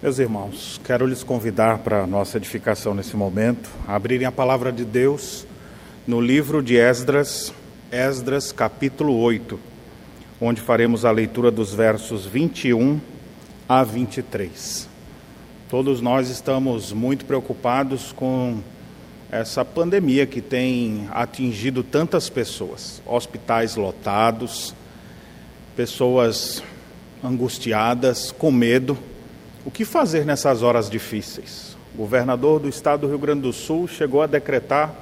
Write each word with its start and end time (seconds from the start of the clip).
Meus 0.00 0.20
irmãos, 0.20 0.80
quero 0.84 1.04
lhes 1.04 1.24
convidar 1.24 1.78
para 1.78 2.04
a 2.04 2.06
nossa 2.06 2.36
edificação 2.36 2.94
nesse 2.94 3.16
momento, 3.16 3.68
a 3.84 3.96
abrirem 3.96 4.28
a 4.28 4.30
palavra 4.30 4.70
de 4.70 4.84
Deus 4.84 5.44
no 6.06 6.20
livro 6.20 6.62
de 6.62 6.76
Esdras, 6.76 7.52
Esdras 7.90 8.52
capítulo 8.52 9.18
8, 9.18 9.58
onde 10.40 10.60
faremos 10.60 11.04
a 11.04 11.10
leitura 11.10 11.50
dos 11.50 11.74
versos 11.74 12.24
21 12.24 13.00
a 13.68 13.82
23. 13.82 14.88
Todos 15.68 16.00
nós 16.00 16.30
estamos 16.30 16.92
muito 16.92 17.24
preocupados 17.24 18.12
com 18.12 18.60
essa 19.32 19.64
pandemia 19.64 20.26
que 20.26 20.40
tem 20.40 21.08
atingido 21.10 21.82
tantas 21.82 22.30
pessoas, 22.30 23.02
hospitais 23.04 23.74
lotados, 23.74 24.72
pessoas 25.74 26.62
angustiadas, 27.20 28.30
com 28.30 28.52
medo 28.52 28.96
o 29.68 29.70
que 29.70 29.84
fazer 29.84 30.24
nessas 30.24 30.62
horas 30.62 30.88
difíceis? 30.88 31.76
O 31.94 31.98
governador 31.98 32.58
do 32.58 32.70
estado 32.70 33.02
do 33.02 33.08
Rio 33.08 33.18
Grande 33.18 33.42
do 33.42 33.52
Sul 33.52 33.86
chegou 33.86 34.22
a 34.22 34.26
decretar 34.26 34.94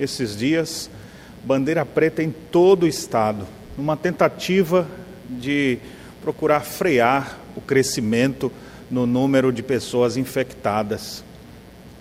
esses 0.00 0.34
dias 0.34 0.88
bandeira 1.44 1.84
preta 1.84 2.22
em 2.22 2.30
todo 2.30 2.84
o 2.84 2.86
estado, 2.86 3.46
numa 3.76 3.98
tentativa 3.98 4.88
de 5.28 5.78
procurar 6.22 6.60
frear 6.60 7.38
o 7.54 7.60
crescimento 7.60 8.50
no 8.90 9.04
número 9.04 9.52
de 9.52 9.62
pessoas 9.62 10.16
infectadas. 10.16 11.22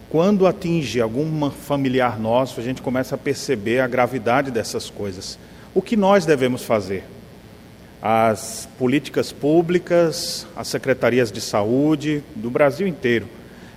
Quando 0.10 0.48
atinge 0.48 1.02
algum 1.02 1.52
familiar 1.52 2.18
nosso, 2.18 2.58
a 2.58 2.64
gente 2.64 2.82
começa 2.82 3.16
a 3.16 3.18
perceber 3.18 3.82
a 3.82 3.88
gravidade 3.88 4.50
dessas 4.50 4.90
coisas. 4.90 5.38
O 5.76 5.82
que 5.82 5.98
nós 5.98 6.26
devemos 6.26 6.64
fazer? 6.64 7.04
As 8.06 8.68
políticas 8.78 9.32
públicas, 9.32 10.46
as 10.58 10.68
secretarias 10.68 11.32
de 11.32 11.40
saúde 11.40 12.22
do 12.36 12.52
Brasil 12.52 12.86
inteiro. 12.86 13.30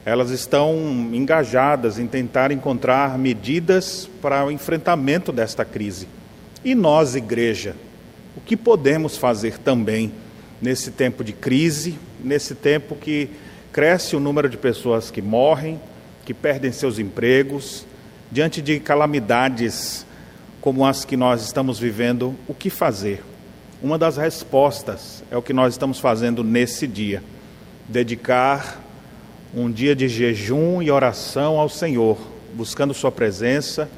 Elas 0.05 0.31
estão 0.31 0.75
engajadas 1.13 1.97
em 1.97 2.09
tentar 2.09 2.51
encontrar 2.51 3.17
medidas 3.17 4.11
para 4.21 4.45
o 4.45 4.51
enfrentamento 4.51 5.31
desta 5.31 5.65
crise. 5.65 6.09
E 6.65 6.75
nós, 6.75 7.15
igreja, 7.15 7.77
o 8.37 8.41
que 8.41 8.57
podemos 8.57 9.17
fazer 9.17 9.59
também 9.59 10.11
nesse 10.61 10.91
tempo 10.91 11.23
de 11.23 11.33
crise, 11.33 11.97
nesse 12.19 12.57
tempo 12.57 12.97
que 12.97 13.31
cresce 13.73 14.17
o 14.17 14.21
número 14.21 14.49
de 14.49 14.57
pessoas 14.57 15.09
que 15.09 15.23
morrem, 15.23 15.81
que 16.25 16.35
perdem 16.35 16.73
seus 16.73 16.99
empregos, 16.99 17.87
diante 18.33 18.61
de 18.61 18.81
calamidades 18.81 20.05
como 20.61 20.85
as 20.85 21.05
que 21.05 21.17
nós 21.17 21.45
estamos 21.45 21.79
vivendo, 21.79 22.35
o 22.49 22.55
que 22.55 22.71
fazer? 22.71 23.23
Uma 23.87 23.97
das 23.97 24.17
respostas 24.17 25.23
é 25.31 25.37
o 25.37 25.43
que 25.43 25.53
nós 25.53 25.75
estamos 25.75 26.01
fazendo 26.01 26.43
nesse 26.43 26.89
dia: 26.89 27.23
dedicar 27.87 28.83
um 29.55 29.71
dia 29.71 29.95
de 29.95 30.09
jejum 30.09 30.83
e 30.83 30.91
oração 30.91 31.57
ao 31.57 31.69
Senhor, 31.69 32.19
buscando 32.53 32.93
Sua 32.93 33.13
presença, 33.13 33.89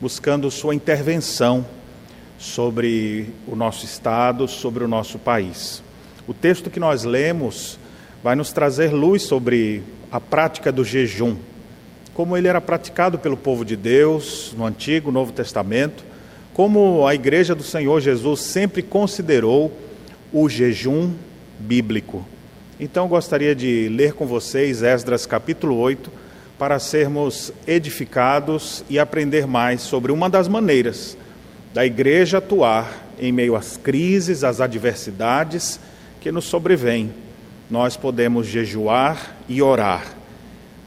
buscando 0.00 0.50
Sua 0.50 0.74
intervenção 0.74 1.66
sobre 2.38 3.28
o 3.46 3.54
nosso 3.54 3.84
Estado, 3.84 4.48
sobre 4.48 4.82
o 4.82 4.88
nosso 4.88 5.18
país. 5.18 5.82
O 6.26 6.32
texto 6.32 6.70
que 6.70 6.80
nós 6.80 7.04
lemos 7.04 7.78
vai 8.24 8.34
nos 8.36 8.52
trazer 8.52 8.90
luz 8.90 9.24
sobre 9.24 9.82
a 10.10 10.18
prática 10.18 10.72
do 10.72 10.82
jejum, 10.82 11.36
como 12.14 12.38
ele 12.38 12.48
era 12.48 12.62
praticado 12.62 13.18
pelo 13.18 13.36
povo 13.36 13.66
de 13.66 13.76
Deus 13.76 14.54
no 14.56 14.64
Antigo, 14.64 15.12
Novo 15.12 15.30
Testamento 15.30 16.15
como 16.56 17.06
a 17.06 17.14
Igreja 17.14 17.54
do 17.54 17.62
Senhor 17.62 18.00
Jesus 18.00 18.40
sempre 18.40 18.82
considerou 18.82 19.70
o 20.32 20.48
jejum 20.48 21.12
bíblico. 21.58 22.26
Então 22.80 23.06
gostaria 23.08 23.54
de 23.54 23.90
ler 23.90 24.14
com 24.14 24.26
vocês 24.26 24.80
Esdras 24.82 25.26
capítulo 25.26 25.76
8 25.76 26.10
para 26.58 26.78
sermos 26.78 27.52
edificados 27.66 28.82
e 28.88 28.98
aprender 28.98 29.46
mais 29.46 29.82
sobre 29.82 30.10
uma 30.10 30.30
das 30.30 30.48
maneiras 30.48 31.14
da 31.74 31.84
igreja 31.84 32.38
atuar 32.38 33.04
em 33.18 33.30
meio 33.30 33.54
às 33.54 33.76
crises, 33.76 34.42
às 34.42 34.58
adversidades 34.58 35.78
que 36.22 36.32
nos 36.32 36.46
sobrevêm. 36.46 37.12
Nós 37.70 37.98
podemos 37.98 38.46
jejuar 38.46 39.36
e 39.46 39.60
orar, 39.60 40.06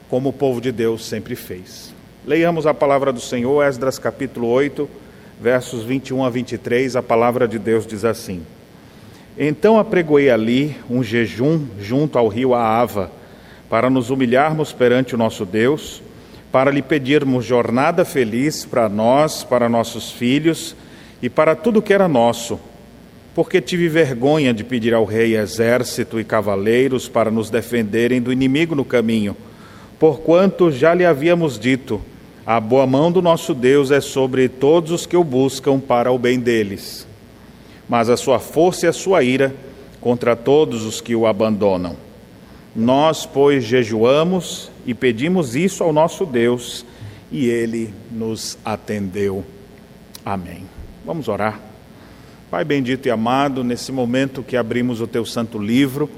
como 0.09 0.29
o 0.29 0.33
povo 0.33 0.59
de 0.59 0.71
Deus 0.71 1.05
sempre 1.05 1.35
fez. 1.35 1.93
Leiamos 2.25 2.65
a 2.65 2.73
palavra 2.73 3.13
do 3.13 3.21
Senhor, 3.21 3.63
Esdras 3.63 3.99
capítulo 3.99 4.47
8 4.47 5.07
versos 5.39 5.83
21 5.83 6.25
a 6.25 6.29
23, 6.29 6.97
a 6.97 7.01
palavra 7.01 7.47
de 7.47 7.57
Deus 7.57 7.87
diz 7.87 8.03
assim: 8.03 8.41
Então 9.37 9.79
apregoei 9.79 10.29
ali 10.29 10.75
um 10.89 11.01
jejum 11.01 11.65
junto 11.79 12.19
ao 12.19 12.27
rio 12.27 12.53
Aava, 12.53 13.09
para 13.69 13.89
nos 13.89 14.09
humilharmos 14.09 14.73
perante 14.73 15.15
o 15.15 15.17
nosso 15.17 15.45
Deus, 15.45 16.01
para 16.51 16.71
lhe 16.71 16.81
pedirmos 16.81 17.45
jornada 17.45 18.03
feliz 18.03 18.65
para 18.65 18.89
nós, 18.89 19.43
para 19.43 19.69
nossos 19.69 20.11
filhos 20.11 20.75
e 21.21 21.29
para 21.29 21.55
tudo 21.55 21.81
que 21.81 21.93
era 21.93 22.07
nosso. 22.07 22.59
Porque 23.33 23.61
tive 23.61 23.87
vergonha 23.87 24.53
de 24.53 24.63
pedir 24.63 24.93
ao 24.93 25.05
rei 25.05 25.37
exército 25.37 26.19
e 26.19 26.23
cavaleiros 26.25 27.07
para 27.07 27.31
nos 27.31 27.49
defenderem 27.49 28.21
do 28.21 28.33
inimigo 28.33 28.75
no 28.75 28.83
caminho, 28.83 29.37
porquanto 29.97 30.69
já 30.69 30.93
lhe 30.93 31.05
havíamos 31.05 31.57
dito: 31.57 32.01
a 32.49 32.59
boa 32.59 32.87
mão 32.87 33.11
do 33.11 33.21
nosso 33.21 33.53
Deus 33.53 33.91
é 33.91 34.01
sobre 34.01 34.49
todos 34.49 34.89
os 34.89 35.05
que 35.05 35.15
o 35.15 35.23
buscam 35.23 35.79
para 35.79 36.11
o 36.11 36.17
bem 36.17 36.39
deles, 36.39 37.07
mas 37.87 38.09
a 38.09 38.17
sua 38.17 38.39
força 38.39 38.87
e 38.87 38.89
a 38.89 38.91
sua 38.91 39.21
ira 39.21 39.53
contra 40.01 40.35
todos 40.35 40.83
os 40.83 40.99
que 40.99 41.15
o 41.15 41.27
abandonam. 41.27 41.95
Nós, 42.75 43.23
pois, 43.23 43.63
jejuamos 43.63 44.71
e 44.83 44.95
pedimos 44.95 45.55
isso 45.55 45.83
ao 45.83 45.93
nosso 45.93 46.25
Deus, 46.25 46.83
e 47.31 47.45
ele 47.45 47.93
nos 48.11 48.57
atendeu. 48.65 49.45
Amém. 50.25 50.63
Vamos 51.05 51.27
orar. 51.27 51.59
Pai 52.49 52.65
bendito 52.65 53.05
e 53.05 53.11
amado, 53.11 53.63
nesse 53.63 53.91
momento 53.91 54.41
que 54.41 54.57
abrimos 54.57 55.01
o 55.01 55.05
teu 55.05 55.23
santo 55.23 55.59
livro 55.59 56.09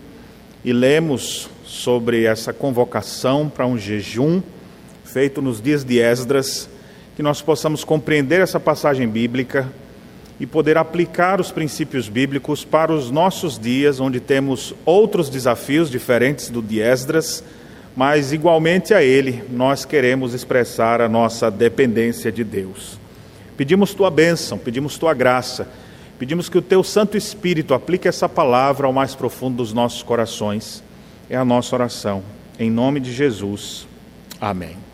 e 0.64 0.72
lemos 0.72 1.50
sobre 1.66 2.24
essa 2.24 2.54
convocação 2.54 3.50
para 3.50 3.68
um 3.68 3.78
jejum, 3.78 4.42
feito 5.12 5.42
nos 5.42 5.62
dias 5.62 5.84
de 5.84 6.00
Esdras, 6.00 6.70
que 7.18 7.22
nós 7.22 7.42
possamos 7.42 7.84
compreender 7.84 8.40
essa 8.40 8.62
passagem 8.62 9.10
bíblica 9.10 9.68
e 10.40 10.46
poder 10.46 10.78
aplicar 10.78 11.42
os 11.42 11.52
princípios 11.52 12.08
bíblicos 12.08 12.64
para 12.64 12.94
os 12.94 13.12
nossos 13.12 13.60
dias, 13.60 14.00
onde 14.00 14.22
temos 14.22 14.74
outros 14.86 15.30
desafios 15.30 15.92
diferentes 15.92 16.50
do 16.50 16.62
de 16.62 16.80
Esdras, 16.80 17.44
mas 17.94 18.32
igualmente 18.32 18.94
a 18.94 19.04
ele 19.04 19.44
nós 19.52 19.84
queremos 19.84 20.34
expressar 20.34 21.02
a 21.02 21.10
nossa 21.10 21.52
dependência 21.52 22.32
de 22.32 22.46
Deus. 22.46 22.98
Pedimos 23.58 23.94
tua 23.94 24.10
bênção, 24.10 24.58
pedimos 24.58 24.98
tua 24.98 25.14
graça, 25.14 25.68
pedimos 26.18 26.48
que 26.48 26.58
o 26.58 26.62
teu 26.62 26.84
Santo 26.84 27.18
Espírito 27.18 27.74
aplique 27.74 28.08
essa 28.08 28.30
palavra 28.30 28.88
ao 28.88 28.94
mais 28.94 29.14
profundo 29.14 29.58
dos 29.58 29.74
nossos 29.74 30.02
corações. 30.02 30.82
É 31.30 31.36
a 31.36 31.44
nossa 31.44 31.76
oração. 31.76 32.24
Em 32.58 32.72
nome 32.72 33.02
de 33.02 33.12
Jesus. 33.12 33.86
Amém. 34.40 34.91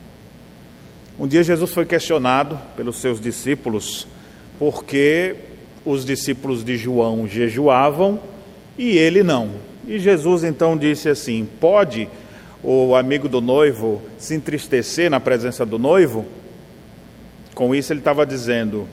Um 1.19 1.27
dia 1.27 1.43
Jesus 1.43 1.71
foi 1.71 1.85
questionado 1.85 2.59
pelos 2.75 2.97
seus 2.97 3.19
discípulos 3.19 4.07
porque 4.59 5.35
os 5.85 6.05
discípulos 6.05 6.63
de 6.63 6.77
João 6.77 7.27
jejuavam 7.27 8.19
e 8.77 8.97
ele 8.97 9.23
não. 9.23 9.51
E 9.87 9.97
Jesus 9.97 10.43
então 10.43 10.77
disse 10.77 11.09
assim: 11.09 11.47
Pode 11.59 12.07
o 12.63 12.95
amigo 12.95 13.29
do 13.29 13.41
noivo 13.41 14.01
se 14.17 14.35
entristecer 14.35 15.09
na 15.09 15.19
presença 15.19 15.65
do 15.65 15.79
noivo? 15.79 16.25
Com 17.55 17.73
isso 17.73 17.93
ele 17.93 17.99
estava 17.99 18.25
dizendo: 18.25 18.87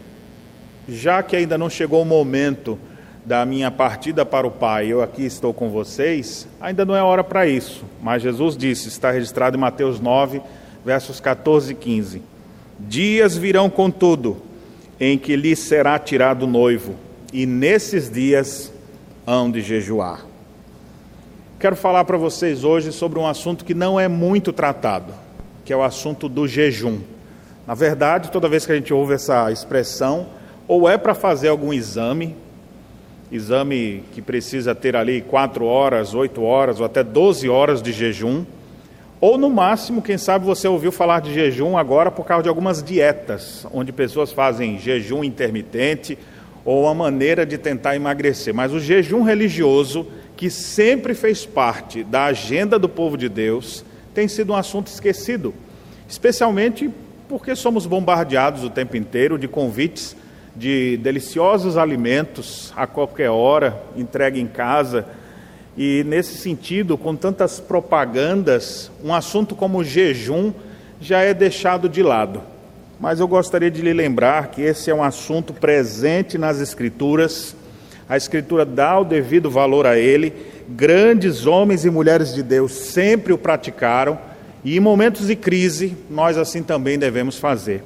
Já 0.89 1.23
que 1.23 1.37
ainda 1.37 1.59
não 1.59 1.69
chegou 1.69 2.01
o 2.01 2.07
momento 2.07 2.79
da 3.25 3.45
minha 3.45 3.71
partida 3.71 4.25
para 4.25 4.47
o 4.47 4.51
Pai, 4.51 4.87
eu 4.87 5.03
aqui 5.03 5.25
estou 5.25 5.53
com 5.53 5.71
vocês, 5.71 6.47
ainda 6.61 6.85
não 6.85 6.95
é 6.95 7.03
hora 7.03 7.25
para 7.25 7.47
isso. 7.47 7.85
Mas 8.03 8.23
Jesus 8.23 8.55
disse, 8.57 8.89
está 8.89 9.11
registrado 9.11 9.57
em 9.57 9.61
Mateus 9.61 9.99
9, 9.99 10.43
versos 10.85 11.19
14 11.21 11.73
e 11.73 11.75
15. 11.75 12.23
Dias 12.79 13.37
virão, 13.37 13.71
contudo, 13.71 14.37
em 15.01 15.17
que 15.17 15.37
lhe 15.37 15.57
será 15.57 15.99
tirado 15.99 16.43
o 16.43 16.49
noivo, 16.49 16.95
e 17.33 17.47
nesses 17.47 18.11
dias 18.11 18.73
hão 19.27 19.51
de 19.51 19.61
jejuar. 19.61 20.25
Quero 21.59 21.77
falar 21.77 22.05
para 22.05 22.19
vocês 22.19 22.63
hoje 22.63 22.93
sobre 22.93 23.19
um 23.19 23.27
assunto 23.27 23.65
que 23.65 23.75
não 23.75 23.99
é 23.99 24.07
muito 24.07 24.53
tratado, 24.53 25.15
que 25.65 25.73
é 25.73 25.77
o 25.77 25.83
assunto 25.83 26.29
do 26.29 26.47
jejum. 26.47 27.01
Na 27.67 27.75
verdade, 27.75 28.31
toda 28.31 28.49
vez 28.49 28.67
que 28.67 28.73
a 28.73 28.75
gente 28.75 28.93
ouve 28.93 29.15
essa 29.15 29.51
expressão, 29.51 30.27
ou 30.69 30.89
é 30.89 30.99
para 30.99 31.15
fazer 31.15 31.49
algum 31.49 31.73
exame, 31.73 32.37
exame 33.33 34.05
que 34.13 34.21
precisa 34.21 34.75
ter 34.75 34.95
ali 34.95 35.23
quatro 35.23 35.65
horas, 35.65 36.15
oito 36.15 36.43
horas 36.43 36.81
ou 36.81 36.87
até 36.87 37.03
doze 37.03 37.49
horas 37.49 37.81
de 37.81 37.93
jejum, 37.93 38.45
ou 39.27 39.39
no 39.39 39.49
máximo, 39.49 40.03
quem 40.03 40.19
sabe 40.19 40.45
você 40.45 40.69
ouviu 40.69 40.93
falar 40.93 41.23
de 41.23 41.33
jejum 41.33 41.79
agora 41.79 42.11
por 42.11 42.27
causa 42.27 42.43
de 42.43 42.49
algumas 42.51 42.83
dietas, 42.83 43.67
onde 43.73 43.91
pessoas 43.91 44.31
fazem 44.31 44.79
jejum 44.79 45.25
intermitente 45.25 46.19
ou 46.63 46.83
uma 46.83 46.95
maneira 46.95 47.47
de 47.47 47.57
tentar 47.57 47.97
emagrecer. 47.97 48.53
Mas 48.53 48.71
o 48.71 48.79
jejum 48.79 49.23
religioso, 49.23 50.07
que 50.37 50.51
sempre 50.51 51.15
fez 51.15 51.47
parte 51.47 52.05
da 52.05 52.25
agenda 52.27 52.79
do 52.79 52.87
povo 52.87 53.17
de 53.17 53.31
Deus, 53.31 53.83
tem 54.13 54.29
sido 54.29 54.53
um 54.53 54.57
assunto 54.57 54.89
esquecido, 54.89 55.55
especialmente 56.07 56.91
porque 57.27 57.57
somos 57.57 57.87
bombardeados 57.87 58.63
o 58.63 58.69
tempo 58.69 58.95
inteiro 58.95 59.39
de 59.39 59.49
convites 59.49 60.15
de 60.55 60.99
deliciosos 60.99 61.79
alimentos 61.79 62.75
a 62.77 62.87
qualquer 62.87 63.31
hora, 63.31 63.83
entregue 63.97 64.39
em 64.39 64.47
casa. 64.47 65.07
E 65.77 66.05
nesse 66.05 66.37
sentido, 66.37 66.97
com 66.97 67.17
tantas 67.17 67.59
propagandas, 67.59 68.91
um 69.03 69.13
assunto 69.13 69.57
como 69.57 69.79
o 69.79 69.85
jejum 69.85 70.53
já 71.01 71.21
é 71.21 71.35
deixado 71.35 71.89
de 71.89 72.03
lado. 72.03 72.41
Mas 73.01 73.19
eu 73.19 73.27
gostaria 73.27 73.71
de 73.71 73.83
lhe 73.83 73.93
lembrar 73.93 74.49
que 74.49 74.63
esse 74.63 74.89
é 74.89 74.95
um 74.95 75.03
assunto 75.03 75.53
presente 75.53 76.39
nas 76.39 76.61
Escrituras, 76.61 77.57
a 78.09 78.17
Escritura 78.17 78.65
dá 78.65 79.01
o 79.01 79.05
devido 79.05 79.51
valor 79.51 79.87
a 79.87 79.99
ele, 79.99 80.33
grandes 80.69 81.47
homens 81.47 81.85
e 81.85 81.91
mulheres 81.91 82.33
de 82.33 82.43
Deus 82.43 82.73
sempre 82.73 83.33
o 83.33 83.39
praticaram, 83.39 84.19
e 84.65 84.77
em 84.77 84.81
momentos 84.81 85.27
de 85.27 85.35
crise, 85.35 85.97
nós 86.09 86.39
assim 86.39 86.63
também 86.63 86.99
devemos 86.99 87.37
fazer. 87.37 87.83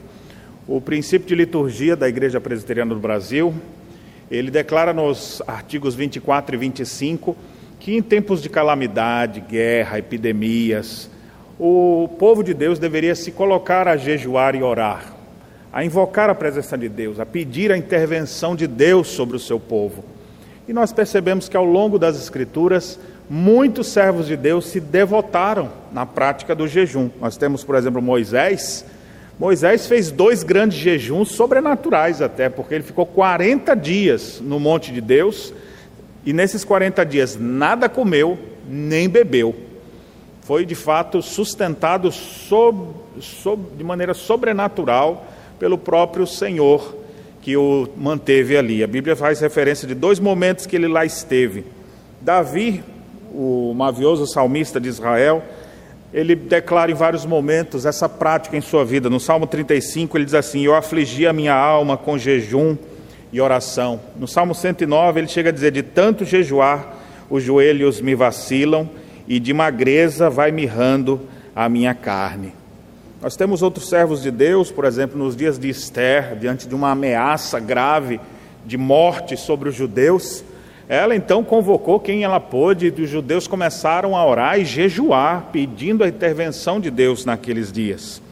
O 0.67 0.81
princípio 0.81 1.27
de 1.27 1.35
liturgia 1.35 1.97
da 1.97 2.09
Igreja 2.09 2.41
Presbiteriana 2.41 2.95
do 2.95 3.01
Brasil, 3.01 3.55
ele 4.31 4.51
declara 4.51 4.93
nos 4.93 5.43
artigos 5.47 5.95
24 5.95 6.55
e 6.55 6.59
25 6.59 7.37
que 7.81 7.97
em 7.97 8.03
tempos 8.03 8.43
de 8.43 8.49
calamidade, 8.49 9.41
guerra, 9.41 9.99
epidemias, 9.99 11.11
o 11.59 12.09
povo 12.19 12.43
de 12.43 12.55
Deus 12.55 12.79
deveria 12.79 13.15
se 13.15 13.33
colocar 13.33 13.89
a 13.89 13.97
jejuar 13.97 14.55
e 14.55 14.63
orar, 14.63 15.13
a 15.73 15.85
invocar 15.85 16.31
a 16.31 16.35
presença 16.35 16.77
de 16.77 16.89
Deus, 16.89 17.19
a 17.19 17.27
pedir 17.27 17.73
a 17.73 17.77
intervenção 17.77 18.55
de 18.55 18.67
Deus 18.67 19.09
sobre 19.09 19.37
o 19.37 19.41
seu 19.41 19.59
povo. 19.59 20.05
E 20.69 20.73
nós 20.73 20.93
percebemos 20.93 21.49
que 21.49 21.57
ao 21.57 21.65
longo 21.65 21.99
das 21.99 22.17
Escrituras, 22.17 22.99
muitos 23.29 23.89
servos 23.89 24.27
de 24.27 24.37
Deus 24.37 24.67
se 24.67 24.81
devotaram 24.81 25.71
na 25.93 26.05
prática 26.05 26.55
do 26.55 26.69
jejum. 26.69 27.11
Nós 27.21 27.37
temos, 27.37 27.65
por 27.65 27.75
exemplo, 27.75 28.03
Moisés, 28.03 28.85
Moisés 29.39 29.87
fez 29.87 30.11
dois 30.11 30.43
grandes 30.43 30.79
jejuns 30.79 31.31
sobrenaturais 31.31 32.21
até, 32.21 32.49
porque 32.49 32.75
ele 32.75 32.85
ficou 32.85 33.07
40 33.07 33.75
dias 33.75 34.41
no 34.43 34.59
monte 34.59 34.93
de 34.93 35.01
Deus 35.01 35.55
e 36.29 36.33
nesses 36.35 36.63
40 36.63 37.07
dias 37.07 37.39
nada 37.41 37.89
comeu 37.89 38.39
nem 38.69 39.09
bebeu. 39.09 39.57
Foi 40.43 40.67
de 40.67 40.75
fato 40.75 41.23
sustentado 41.23 42.13
sob, 42.13 42.91
sob, 43.19 43.63
de 43.79 43.83
maneira 43.83 44.13
sobrenatural 44.13 45.27
pelo 45.59 45.79
próprio 45.79 46.27
Senhor 46.27 46.95
que 47.41 47.57
o 47.57 47.89
manteve 47.97 48.59
ali. 48.59 48.85
A 48.85 48.87
Bíblia 48.87 49.17
faz 49.17 49.41
referência 49.41 49.89
de 49.89 49.95
dois 49.95 50.21
momentos 50.21 50.67
que 50.67 50.77
ele 50.77 50.87
lá 50.87 51.03
esteve. 51.03 51.65
Davi, 52.21 52.85
o 53.33 53.73
mavioso 53.75 54.27
salmista 54.27 54.79
de 54.79 54.91
Israel, 54.91 55.43
ele 56.13 56.35
declara 56.35 56.91
em 56.91 56.95
vários 56.95 57.25
momentos 57.25 57.87
essa 57.87 58.07
prática 58.07 58.55
em 58.55 58.61
sua 58.61 58.85
vida. 58.85 59.09
No 59.09 59.19
Salmo 59.19 59.47
35, 59.47 60.19
ele 60.19 60.27
diz 60.27 60.35
assim: 60.35 60.61
Eu 60.61 60.75
afligi 60.75 61.27
a 61.27 61.33
minha 61.33 61.55
alma 61.55 61.97
com 61.97 62.19
jejum 62.19 62.77
e 63.33 63.41
oração. 63.41 64.01
No 64.17 64.27
Salmo 64.27 64.55
109, 64.55 65.21
ele 65.21 65.29
chega 65.29 65.51
a 65.51 65.53
dizer: 65.53 65.71
De 65.71 65.83
tanto 65.83 66.25
jejuar, 66.25 66.97
os 67.31 67.43
joelhos 67.43 68.01
me 68.01 68.15
vacilam 68.15 68.89
e 69.27 69.39
de 69.39 69.53
magreza 69.53 70.31
vai 70.31 70.51
mirrando 70.51 71.21
a 71.55 71.69
minha 71.69 71.95
carne. 71.95 72.53
Nós 73.21 73.37
temos 73.37 73.63
outros 73.63 73.89
servos 73.89 74.23
de 74.23 74.31
Deus, 74.31 74.71
por 74.71 74.85
exemplo, 74.85 75.19
nos 75.19 75.35
dias 75.35 75.59
de 75.59 75.69
Esther, 75.69 76.37
diante 76.37 76.69
de 76.69 76.75
uma 76.75 76.93
ameaça 76.93 77.59
grave 77.59 78.21
de 78.65 78.79
morte 78.79 79.37
sobre 79.37 79.69
os 79.69 79.75
judeus. 79.75 80.45
Ela 80.89 81.17
então 81.17 81.43
convocou 81.43 81.99
quem 81.99 82.23
ela 82.23 82.39
pôde, 82.39 82.95
e 82.97 83.03
os 83.03 83.11
judeus 83.11 83.47
começaram 83.47 84.17
a 84.17 84.25
orar 84.25 84.59
e 84.59 84.65
jejuar, 84.65 85.49
pedindo 85.53 86.05
a 86.05 86.09
intervenção 86.09 86.81
de 86.81 86.91
Deus 86.91 87.25
naqueles 87.25 87.73
dias. 87.73 88.23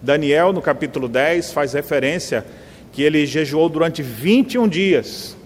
Daniel, 0.00 0.52
no 0.52 0.62
capítulo 0.62 1.08
10, 1.08 1.52
faz 1.52 1.72
referência 1.72 2.46
que 2.92 3.02
ele 3.02 3.26
jejuou 3.26 3.68
durante 3.68 4.02
21 4.02 4.68
dias. 4.68 5.36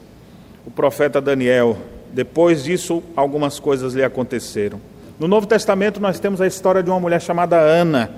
O 0.66 0.70
profeta 0.70 1.20
Daniel, 1.20 1.76
depois 2.12 2.64
disso, 2.64 3.02
algumas 3.16 3.58
coisas 3.58 3.94
lhe 3.94 4.04
aconteceram. 4.04 4.80
No 5.18 5.28
Novo 5.28 5.46
Testamento, 5.46 6.00
nós 6.00 6.18
temos 6.18 6.40
a 6.40 6.46
história 6.46 6.82
de 6.82 6.90
uma 6.90 7.00
mulher 7.00 7.20
chamada 7.20 7.56
Ana. 7.58 8.10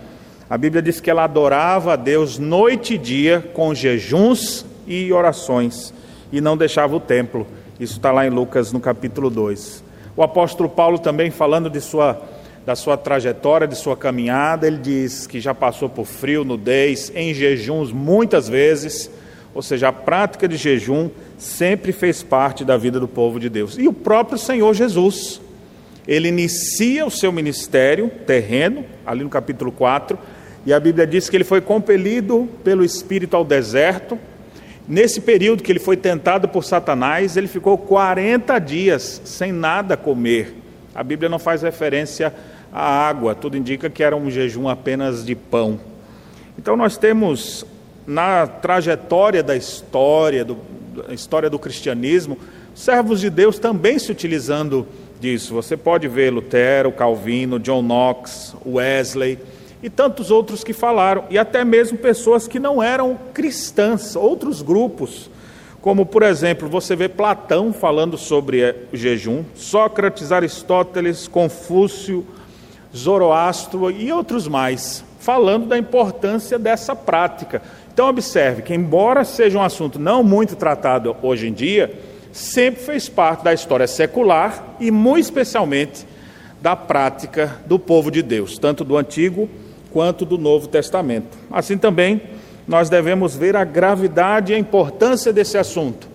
A 0.49 0.59
Bíblia 0.59 0.82
diz 0.82 1.00
que 1.00 1.11
ela 1.11 1.25
adorava 1.25 1.94
a 1.94 1.97
Deus 1.97 2.38
noite 2.38 2.94
e 2.94 2.99
dia 2.99 3.41
com 3.55 3.75
jejuns 3.75 4.65
e 4.87 5.12
orações 5.12 5.93
e 6.32 6.41
não 6.41 6.56
deixava 6.56 6.97
o 6.97 7.00
templo. 7.00 7.47
Isso 7.79 7.94
está 7.94 8.12
lá 8.12 8.27
em 8.27 8.31
Lucas 8.31 8.73
no 8.73 8.81
capítulo 8.81 9.31
2. 9.31 9.85
O 10.17 10.23
apóstolo 10.23 10.69
Paulo 10.69 10.99
também 10.99 11.31
falando 11.31 11.70
de 11.70 11.81
sua, 11.81 12.20
da 12.64 12.75
sua 12.75 12.96
trajetória, 12.96 13.66
de 13.66 13.76
sua 13.76 13.96
caminhada, 13.96 14.66
ele 14.66 14.78
diz 14.78 15.26
que 15.26 15.40
já 15.40 15.55
passou 15.55 15.88
por 15.88 16.06
frio, 16.06 16.44
nudez, 16.44 17.12
em 17.14 17.34
jejuns 17.34 17.93
muitas 17.93 18.49
vezes, 18.49 19.11
ou 19.55 19.62
seja, 19.62 19.88
a 19.88 19.93
prática 19.93 20.49
de 20.49 20.56
jejum 20.56 21.11
sempre 21.38 21.93
fez 21.93 22.22
parte 22.22 22.64
da 22.64 22.76
vida 22.76 22.99
do 22.99 23.06
povo 23.06 23.38
de 23.38 23.49
Deus. 23.49 23.76
E 23.78 23.87
o 23.87 23.93
próprio 23.93 24.38
Senhor 24.38 24.72
Jesus, 24.75 25.40
ele 26.08 26.28
inicia 26.28 27.05
o 27.05 27.11
seu 27.11 27.31
ministério 27.31 28.11
terreno, 28.26 28.84
ali 29.05 29.22
no 29.22 29.31
capítulo 29.31 29.70
4, 29.70 30.19
e 30.67 30.72
a 30.72 30.81
Bíblia 30.81 31.06
diz 31.06 31.28
que 31.28 31.37
ele 31.37 31.44
foi 31.44 31.60
compelido 31.60 32.49
pelo 32.64 32.84
Espírito 32.84 33.37
ao 33.37 33.44
deserto 33.44 34.19
Nesse 34.87 35.19
período 35.22 35.62
que 35.62 35.72
ele 35.72 35.78
foi 35.78 35.96
tentado 35.96 36.46
por 36.46 36.62
Satanás, 36.62 37.38
ele 37.38 37.49
ficou 37.49 37.78
40 37.78 38.58
dias 38.58 39.22
sem 39.25 39.50
nada 39.50 39.96
comer. 39.96 40.55
A 40.94 41.02
Bíblia 41.02 41.28
não 41.28 41.38
faz 41.38 41.62
referência 41.62 42.34
à 42.75 43.09
água, 43.09 43.37
tudo 43.37 43.56
indica 43.56 43.88
que 43.88 44.03
era 44.03 44.17
um 44.17 44.29
jejum 44.29 44.69
apenas 44.69 45.25
de 45.25 45.37
pão. 45.37 45.79
Então 46.59 46.76
nós 46.76 46.99
temos 46.99 47.65
na 48.05 48.49
trajetória 48.49 49.44
da 49.44 49.56
história, 49.56 50.44
do, 50.44 50.59
da 51.06 51.15
história 51.15 51.49
do 51.49 51.59
cristianismo, 51.59 52.37
servos 52.75 53.21
de 53.21 53.31
Deus 53.31 53.61
também 53.61 53.97
se 53.97 54.11
utilizando 54.11 54.87
disso. 55.21 55.55
Você 55.55 55.76
pode 55.76 56.09
ver 56.09 56.32
Lutero, 56.32 56.91
Calvino, 56.91 57.61
John 57.61 57.81
Knox, 57.81 58.56
Wesley, 58.67 59.38
e 59.81 59.88
tantos 59.88 60.31
outros 60.31 60.65
que 60.65 60.73
falaram, 60.73 61.25
e 61.29 61.38
até 61.38 61.62
mesmo 61.62 61.99
pessoas 61.99 62.49
que 62.49 62.59
não 62.59 62.82
eram 62.82 63.19
cristãs, 63.35 64.17
outros 64.17 64.62
grupos, 64.62 65.31
como 65.82 66.06
por 66.06 66.23
exemplo, 66.23 66.67
você 66.67 66.97
vê 66.97 67.06
Platão 67.06 67.70
falando 67.70 68.17
sobre 68.17 68.62
eh, 68.62 68.75
o 68.91 68.97
jejum, 68.97 69.44
Sócrates, 69.55 70.32
Aristóteles, 70.32 71.29
Confúcio, 71.29 72.25
Zoroastro 72.94 73.91
e 73.91 74.13
outros 74.13 74.46
mais, 74.46 75.05
falando 75.19 75.67
da 75.67 75.77
importância 75.77 76.58
dessa 76.58 76.94
prática. 76.94 77.60
Então, 77.93 78.08
observe 78.08 78.63
que, 78.63 78.74
embora 78.74 79.24
seja 79.24 79.58
um 79.58 79.63
assunto 79.63 79.98
não 79.98 80.22
muito 80.22 80.56
tratado 80.56 81.17
hoje 81.22 81.48
em 81.48 81.53
dia, 81.53 81.93
sempre 82.32 82.82
fez 82.82 83.08
parte 83.08 83.44
da 83.44 83.53
história 83.53 83.86
secular 83.86 84.77
e, 84.81 84.91
muito 84.91 85.24
especialmente, 85.24 86.06
da 86.60 86.74
prática 86.74 87.60
do 87.67 87.79
povo 87.79 88.10
de 88.10 88.22
Deus, 88.22 88.58
tanto 88.58 88.84
do 88.84 88.96
Antigo 88.96 89.48
quanto 89.93 90.24
do 90.24 90.39
Novo 90.39 90.67
Testamento. 90.67 91.36
Assim 91.51 91.77
também, 91.77 92.22
nós 92.67 92.89
devemos 92.89 93.36
ver 93.36 93.55
a 93.55 93.65
gravidade 93.65 94.53
e 94.53 94.56
a 94.56 94.58
importância 94.58 95.32
desse 95.32 95.58
assunto, 95.58 96.08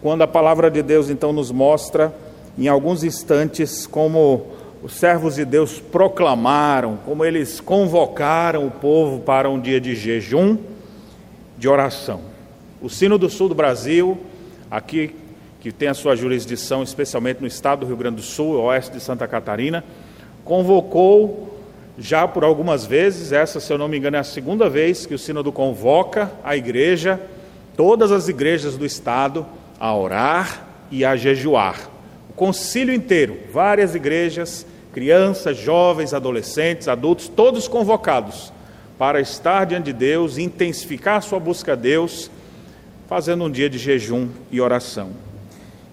quando 0.00 0.22
a 0.22 0.26
palavra 0.26 0.70
de 0.70 0.82
Deus 0.82 1.10
então 1.10 1.32
nos 1.32 1.52
mostra, 1.52 2.12
em 2.58 2.66
alguns 2.66 3.04
instantes, 3.04 3.86
como 3.86 4.46
os 4.82 4.94
servos 4.94 5.34
de 5.34 5.44
Deus 5.44 5.78
proclamaram, 5.78 6.98
como 7.04 7.24
eles 7.24 7.60
convocaram 7.60 8.66
o 8.66 8.70
povo 8.70 9.20
para 9.20 9.50
um 9.50 9.60
dia 9.60 9.80
de 9.80 9.94
jejum, 9.94 10.56
de 11.58 11.68
oração. 11.68 12.22
O 12.80 12.88
Sino 12.88 13.18
do 13.18 13.28
Sul 13.28 13.48
do 13.48 13.54
Brasil, 13.54 14.18
aqui 14.70 15.14
que 15.60 15.70
tem 15.70 15.88
a 15.88 15.94
sua 15.94 16.16
jurisdição 16.16 16.82
especialmente 16.82 17.42
no 17.42 17.46
estado 17.46 17.80
do 17.80 17.86
Rio 17.86 17.96
Grande 17.96 18.16
do 18.16 18.22
Sul, 18.22 18.58
oeste 18.62 18.92
de 18.92 19.00
Santa 19.00 19.28
Catarina, 19.28 19.84
convocou 20.42 21.60
já 21.98 22.26
por 22.26 22.42
algumas 22.42 22.86
vezes, 22.86 23.30
essa, 23.30 23.60
se 23.60 23.70
eu 23.70 23.76
não 23.76 23.86
me 23.86 23.98
engano, 23.98 24.16
é 24.16 24.20
a 24.20 24.24
segunda 24.24 24.70
vez 24.70 25.04
que 25.04 25.12
o 25.12 25.18
Sínodo 25.18 25.52
convoca 25.52 26.32
a 26.42 26.56
igreja, 26.56 27.20
todas 27.76 28.10
as 28.10 28.26
igrejas 28.26 28.78
do 28.78 28.86
Estado, 28.86 29.44
a 29.78 29.94
orar 29.94 30.66
e 30.90 31.04
a 31.04 31.14
jejuar. 31.14 31.90
O 32.30 32.32
concílio 32.32 32.94
inteiro, 32.94 33.36
várias 33.52 33.94
igrejas, 33.94 34.64
crianças, 34.92 35.56
jovens, 35.56 36.12
adolescentes, 36.12 36.88
adultos, 36.88 37.28
todos 37.28 37.68
convocados 37.68 38.52
para 38.98 39.20
estar 39.20 39.64
diante 39.64 39.86
de 39.86 39.92
Deus, 39.92 40.36
intensificar 40.36 41.22
sua 41.22 41.40
busca 41.40 41.72
a 41.72 41.76
Deus, 41.76 42.30
fazendo 43.08 43.44
um 43.44 43.50
dia 43.50 43.70
de 43.70 43.78
jejum 43.78 44.28
e 44.50 44.60
oração. 44.60 45.10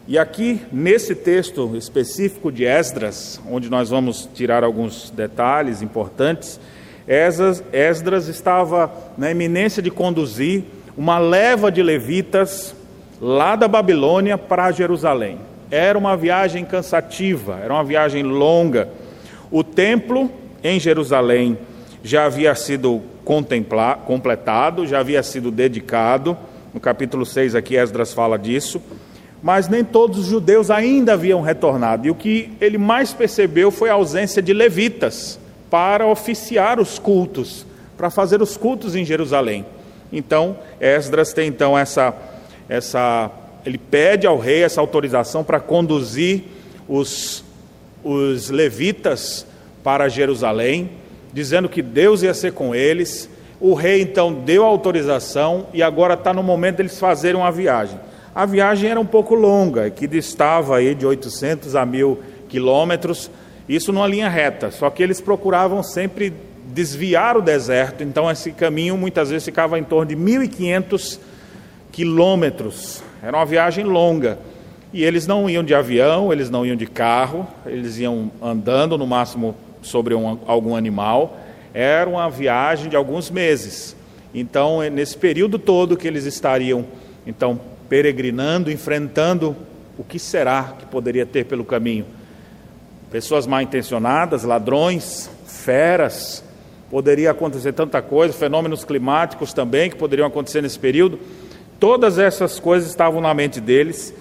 E 0.08 0.18
aqui, 0.18 0.62
nesse 0.72 1.16
texto 1.16 1.76
específico 1.76 2.52
de 2.52 2.66
Esdras, 2.66 3.42
onde 3.50 3.70
nós 3.70 3.90
vamos 3.90 4.30
tirar 4.34 4.64
alguns 4.64 5.10
detalhes 5.10 5.82
importantes, 5.82 6.60
Esdras, 7.08 7.64
Esdras 7.72 8.28
estava 8.28 8.92
na 9.18 9.32
iminência 9.32 9.82
de 9.82 9.90
conduzir 9.90 10.64
uma 10.98 11.18
leva 11.18 11.72
de 11.72 11.82
levitas 11.82 12.76
lá 13.22 13.56
da 13.56 13.68
Babilônia 13.68 14.38
para 14.38 14.72
Jerusalém. 14.72 15.40
Era 15.70 15.98
uma 15.98 16.16
viagem 16.16 16.64
cansativa, 16.64 17.60
era 17.62 17.74
uma 17.74 17.84
viagem 17.84 18.24
longa. 18.24 18.90
O 19.52 19.64
templo 19.64 20.32
em 20.64 20.80
Jerusalém 20.80 21.58
já 22.04 22.26
havia 22.26 22.56
sido 22.56 23.02
completado, 24.06 24.88
já 24.88 25.00
havia 25.00 25.22
sido 25.22 25.52
dedicado. 25.52 26.38
No 26.74 26.80
capítulo 26.80 27.26
6 27.26 27.56
aqui 27.56 27.76
Esdras 27.76 28.14
fala 28.14 28.38
disso. 28.38 28.82
Mas 29.44 29.68
nem 29.68 29.84
todos 29.84 30.20
os 30.20 30.26
judeus 30.26 30.72
ainda 30.72 31.14
haviam 31.14 31.42
retornado. 31.42 32.08
E 32.08 32.12
o 32.12 32.16
que 32.16 32.52
ele 32.60 32.78
mais 32.78 33.14
percebeu 33.14 33.70
foi 33.70 33.90
a 33.90 33.94
ausência 33.94 34.42
de 34.42 34.54
levitas 34.54 35.38
para 35.70 36.08
oficiar 36.08 36.80
os 36.80 36.98
cultos, 36.98 37.66
para 37.98 38.10
fazer 38.10 38.42
os 38.42 38.56
cultos 38.56 38.96
em 38.96 39.04
Jerusalém. 39.04 39.66
Então, 40.12 40.58
Esdras 40.80 41.34
tem 41.34 41.50
então 41.50 41.78
essa 41.78 42.14
essa 42.70 43.32
ele 43.68 43.78
pede 43.78 44.26
ao 44.26 44.38
rei 44.38 44.64
essa 44.64 44.80
autorização 44.80 45.44
para 45.44 45.60
conduzir 45.60 46.44
os 46.88 47.44
os 48.04 48.50
levitas 48.50 49.46
para 49.84 50.08
Jerusalém, 50.08 50.92
dizendo 51.34 51.68
que 51.68 51.82
Deus 51.82 52.24
ia 52.24 52.34
ser 52.34 52.54
com 52.54 52.74
eles. 52.74 53.30
O 53.60 53.74
rei 53.74 54.02
então 54.02 54.34
deu 54.34 54.64
autorização 54.64 55.68
e 55.74 55.84
agora 55.84 56.14
está 56.14 56.34
no 56.34 56.44
momento 56.44 56.78
deles 56.78 57.00
fazerem 57.00 57.42
uma 57.42 57.52
viagem. 57.52 58.00
A 58.34 58.46
viagem 58.46 58.90
era 58.90 59.00
um 59.00 59.06
pouco 59.06 59.34
longa, 59.34 59.90
que 59.90 60.08
distava 60.08 60.78
aí 60.78 60.94
de 60.94 61.06
800 61.06 61.76
a 61.76 61.86
1000 61.86 62.20
quilômetros, 62.48 63.32
isso 63.68 63.92
numa 63.92 64.08
linha 64.08 64.30
reta, 64.30 64.72
só 64.72 64.90
que 64.90 65.04
eles 65.04 65.20
procuravam 65.20 65.84
sempre 65.84 66.32
desviar 66.68 67.36
o 67.36 67.42
deserto, 67.42 68.04
então 68.04 68.30
esse 68.30 68.52
caminho 68.52 68.96
muitas 68.96 69.30
vezes 69.30 69.44
ficava 69.44 69.78
em 69.80 69.84
torno 69.84 70.06
de 70.06 70.16
1.500 70.16 71.20
quilômetros. 71.92 73.04
Era 73.22 73.38
uma 73.38 73.46
viagem 73.46 73.84
longa. 73.84 74.38
E 74.94 75.04
eles 75.04 75.28
não 75.28 75.50
iam 75.50 75.64
de 75.64 75.74
avião, 75.74 76.32
eles 76.32 76.50
não 76.50 76.66
iam 76.66 76.76
de 76.76 76.88
carro, 76.88 77.48
eles 77.66 77.98
iam 78.00 78.32
andando 78.42 78.98
no 78.98 79.06
máximo 79.06 79.56
sobre 79.82 80.14
um, 80.14 80.40
algum 80.48 80.76
animal. 80.76 81.38
Era 81.74 82.10
uma 82.10 82.30
viagem 82.30 82.90
de 82.90 82.96
alguns 82.96 83.30
meses. 83.30 83.96
Então, 84.34 84.82
é 84.82 84.90
nesse 84.90 85.18
período 85.18 85.60
todo 85.60 85.98
que 85.98 86.08
eles 86.08 86.26
estariam 86.26 86.86
então 87.26 87.60
peregrinando, 87.90 88.72
enfrentando 88.72 89.56
o 89.98 90.04
que 90.04 90.20
será 90.20 90.76
que 90.78 90.86
poderia 90.86 91.26
ter 91.26 91.46
pelo 91.46 91.66
caminho. 91.66 92.06
Pessoas 93.12 93.48
mal 93.48 93.62
intencionadas, 93.62 94.44
ladrões, 94.44 95.30
feras, 95.46 96.44
poderia 96.90 97.32
acontecer 97.32 97.74
tanta 97.74 98.02
coisa, 98.02 98.34
fenômenos 98.34 98.86
climáticos 98.86 99.54
também 99.54 99.90
que 99.90 99.96
poderiam 99.96 100.28
acontecer 100.28 100.62
nesse 100.62 100.80
período. 100.80 101.20
Todas 101.80 102.18
essas 102.18 102.60
coisas 102.60 102.90
estavam 102.90 103.22
na 103.22 103.34
mente 103.34 103.62
deles. 103.62 104.14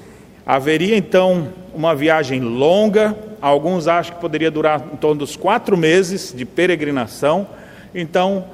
Haveria 0.44 0.96
então 0.96 1.48
uma 1.74 1.94
viagem 1.94 2.40
longa, 2.40 3.16
alguns 3.40 3.88
acham 3.88 4.14
que 4.14 4.20
poderia 4.20 4.50
durar 4.50 4.80
em 4.92 4.96
torno 4.96 5.20
dos 5.20 5.36
quatro 5.36 5.76
meses 5.76 6.32
de 6.34 6.44
peregrinação. 6.44 7.46
Então, 7.94 8.44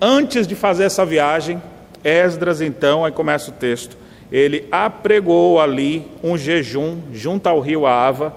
antes 0.00 0.46
de 0.46 0.54
fazer 0.54 0.84
essa 0.84 1.04
viagem, 1.04 1.62
Esdras, 2.02 2.60
então, 2.60 3.04
aí 3.04 3.12
começa 3.12 3.50
o 3.50 3.54
texto, 3.54 3.96
ele 4.32 4.66
apregou 4.70 5.60
ali 5.60 6.06
um 6.22 6.36
jejum 6.36 6.98
junto 7.12 7.46
ao 7.48 7.60
rio 7.60 7.86
Ava, 7.86 8.34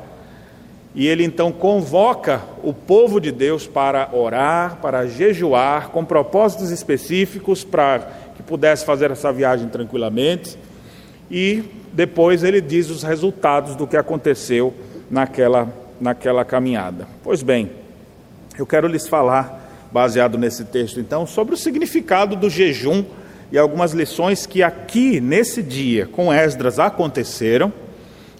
e 0.95 1.07
ele 1.07 1.23
então 1.23 1.51
convoca 1.51 2.41
o 2.61 2.71
povo 2.71 3.19
de 3.19 3.31
Deus 3.31 3.65
para 3.65 4.09
orar, 4.13 4.77
para 4.79 5.07
jejuar, 5.07 5.89
com 5.89 6.05
propósitos 6.05 6.69
específicos 6.69 7.63
para 7.63 8.07
que 8.35 8.43
pudesse 8.43 8.85
fazer 8.85 9.09
essa 9.09 9.31
viagem 9.33 9.67
tranquilamente. 9.69 10.57
E 11.31 11.63
depois 11.91 12.43
ele 12.43 12.61
diz 12.61 12.91
os 12.91 13.01
resultados 13.01 13.75
do 13.75 13.87
que 13.87 13.97
aconteceu 13.97 14.71
naquela, 15.09 15.67
naquela 15.99 16.45
caminhada. 16.45 17.07
Pois 17.23 17.41
bem, 17.41 17.71
eu 18.57 18.65
quero 18.65 18.87
lhes 18.87 19.07
falar, 19.07 19.87
baseado 19.91 20.37
nesse 20.37 20.63
texto 20.65 20.99
então, 20.99 21.25
sobre 21.25 21.55
o 21.55 21.57
significado 21.57 22.35
do 22.35 22.51
jejum 22.51 23.03
e 23.51 23.57
algumas 23.57 23.93
lições 23.93 24.45
que 24.45 24.61
aqui, 24.61 25.19
nesse 25.19 25.63
dia, 25.63 26.05
com 26.05 26.31
Esdras, 26.31 26.77
aconteceram 26.77 27.73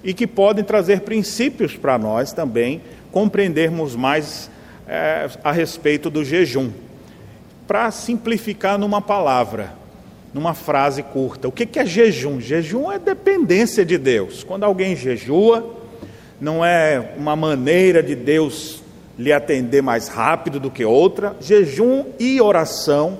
e 0.04 0.14
que 0.14 0.28
podem 0.28 0.64
trazer 0.64 1.02
princípios 1.02 1.76
para 1.76 1.98
nós 1.98 2.34
também 2.34 2.82
compreendermos 3.12 3.96
mais 3.96 4.50
é, 4.88 5.30
a 5.44 5.52
respeito 5.52 6.10
do 6.10 6.26
jejum. 6.26 6.72
Para 7.68 7.90
simplificar 7.92 8.78
numa 8.78 9.02
palavra, 9.02 9.74
numa 10.34 10.54
frase 10.54 11.02
curta, 11.04 11.48
o 11.48 11.52
que, 11.52 11.80
é 11.80 11.86
jejum? 11.86 12.42
Jejum 12.42 12.92
é 12.92 13.00
dependência 13.00 13.86
de 13.86 13.98
Deus. 13.98 14.44
Quando 14.44 14.64
alguém 14.64 14.96
jejua, 14.96 15.78
não 16.42 16.66
é 16.66 17.14
uma 17.16 17.36
maneira 17.36 18.04
de 18.04 18.16
Deus 18.16 18.84
lhe 19.18 19.32
atender 19.32 19.82
mais 19.82 20.08
rápido 20.08 20.60
do 20.60 20.72
que 20.72 20.84
outra. 20.84 21.36
Jejum 21.40 22.06
e 22.20 22.42
oração 22.42 23.20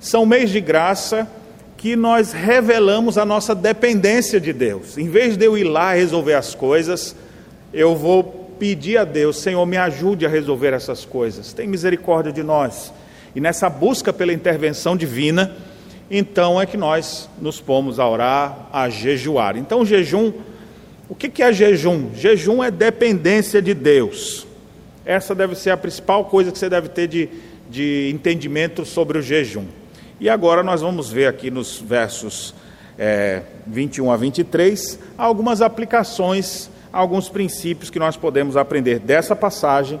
são 0.00 0.26
meios 0.26 0.50
de 0.50 0.60
graça 0.60 1.26
que 1.78 1.94
nós 1.94 2.32
revelamos 2.32 3.16
a 3.16 3.24
nossa 3.24 3.54
dependência 3.54 4.40
de 4.40 4.52
Deus. 4.52 4.98
Em 4.98 5.08
vez 5.08 5.36
de 5.36 5.44
eu 5.46 5.56
ir 5.56 5.62
lá 5.62 5.94
resolver 5.94 6.34
as 6.34 6.52
coisas, 6.52 7.14
eu 7.72 7.94
vou 7.94 8.24
pedir 8.58 8.98
a 8.98 9.04
Deus, 9.04 9.38
Senhor, 9.38 9.64
me 9.64 9.76
ajude 9.76 10.26
a 10.26 10.28
resolver 10.28 10.72
essas 10.72 11.04
coisas. 11.04 11.52
Tem 11.52 11.68
misericórdia 11.68 12.32
de 12.32 12.42
nós. 12.42 12.92
E 13.32 13.40
nessa 13.40 13.70
busca 13.70 14.12
pela 14.12 14.32
intervenção 14.32 14.96
divina, 14.96 15.56
então 16.10 16.60
é 16.60 16.66
que 16.66 16.76
nós 16.76 17.30
nos 17.40 17.60
pomos 17.60 18.00
a 18.00 18.08
orar, 18.08 18.68
a 18.72 18.90
jejuar. 18.90 19.56
Então, 19.56 19.86
jejum, 19.86 20.32
o 21.08 21.14
que 21.14 21.40
é 21.40 21.52
jejum? 21.52 22.10
Jejum 22.12 22.62
é 22.62 22.72
dependência 22.72 23.62
de 23.62 23.72
Deus. 23.72 24.48
Essa 25.06 25.32
deve 25.32 25.54
ser 25.54 25.70
a 25.70 25.76
principal 25.76 26.24
coisa 26.24 26.50
que 26.50 26.58
você 26.58 26.68
deve 26.68 26.88
ter 26.88 27.06
de, 27.06 27.28
de 27.70 28.10
entendimento 28.12 28.84
sobre 28.84 29.18
o 29.18 29.22
jejum. 29.22 29.66
E 30.20 30.28
agora 30.28 30.64
nós 30.64 30.80
vamos 30.80 31.12
ver 31.12 31.26
aqui 31.26 31.48
nos 31.48 31.78
versos 31.78 32.52
é, 32.98 33.42
21 33.66 34.10
a 34.10 34.16
23 34.16 34.98
algumas 35.16 35.62
aplicações, 35.62 36.68
alguns 36.92 37.28
princípios 37.28 37.88
que 37.88 38.00
nós 38.00 38.16
podemos 38.16 38.56
aprender 38.56 38.98
dessa 38.98 39.36
passagem 39.36 40.00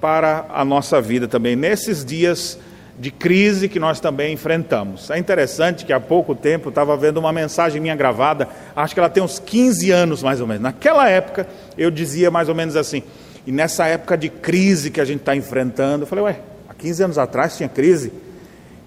para 0.00 0.46
a 0.48 0.64
nossa 0.64 1.02
vida 1.02 1.28
também, 1.28 1.54
nesses 1.54 2.02
dias 2.02 2.58
de 2.98 3.10
crise 3.10 3.68
que 3.68 3.78
nós 3.78 4.00
também 4.00 4.32
enfrentamos. 4.32 5.10
É 5.10 5.18
interessante 5.18 5.84
que 5.84 5.92
há 5.92 6.00
pouco 6.00 6.34
tempo 6.34 6.70
estava 6.70 6.96
vendo 6.96 7.18
uma 7.18 7.32
mensagem 7.32 7.80
minha 7.80 7.94
gravada, 7.94 8.48
acho 8.74 8.94
que 8.94 9.00
ela 9.00 9.10
tem 9.10 9.22
uns 9.22 9.38
15 9.38 9.90
anos 9.90 10.22
mais 10.22 10.40
ou 10.40 10.46
menos. 10.46 10.62
Naquela 10.62 11.10
época 11.10 11.46
eu 11.76 11.90
dizia 11.90 12.30
mais 12.30 12.48
ou 12.48 12.54
menos 12.54 12.74
assim, 12.74 13.02
e 13.46 13.52
nessa 13.52 13.86
época 13.86 14.16
de 14.16 14.30
crise 14.30 14.90
que 14.90 15.00
a 15.00 15.04
gente 15.04 15.20
está 15.20 15.36
enfrentando, 15.36 16.04
eu 16.04 16.06
falei, 16.06 16.24
ué, 16.24 16.40
há 16.68 16.72
15 16.72 17.04
anos 17.04 17.18
atrás 17.18 17.56
tinha 17.56 17.68
crise? 17.68 18.12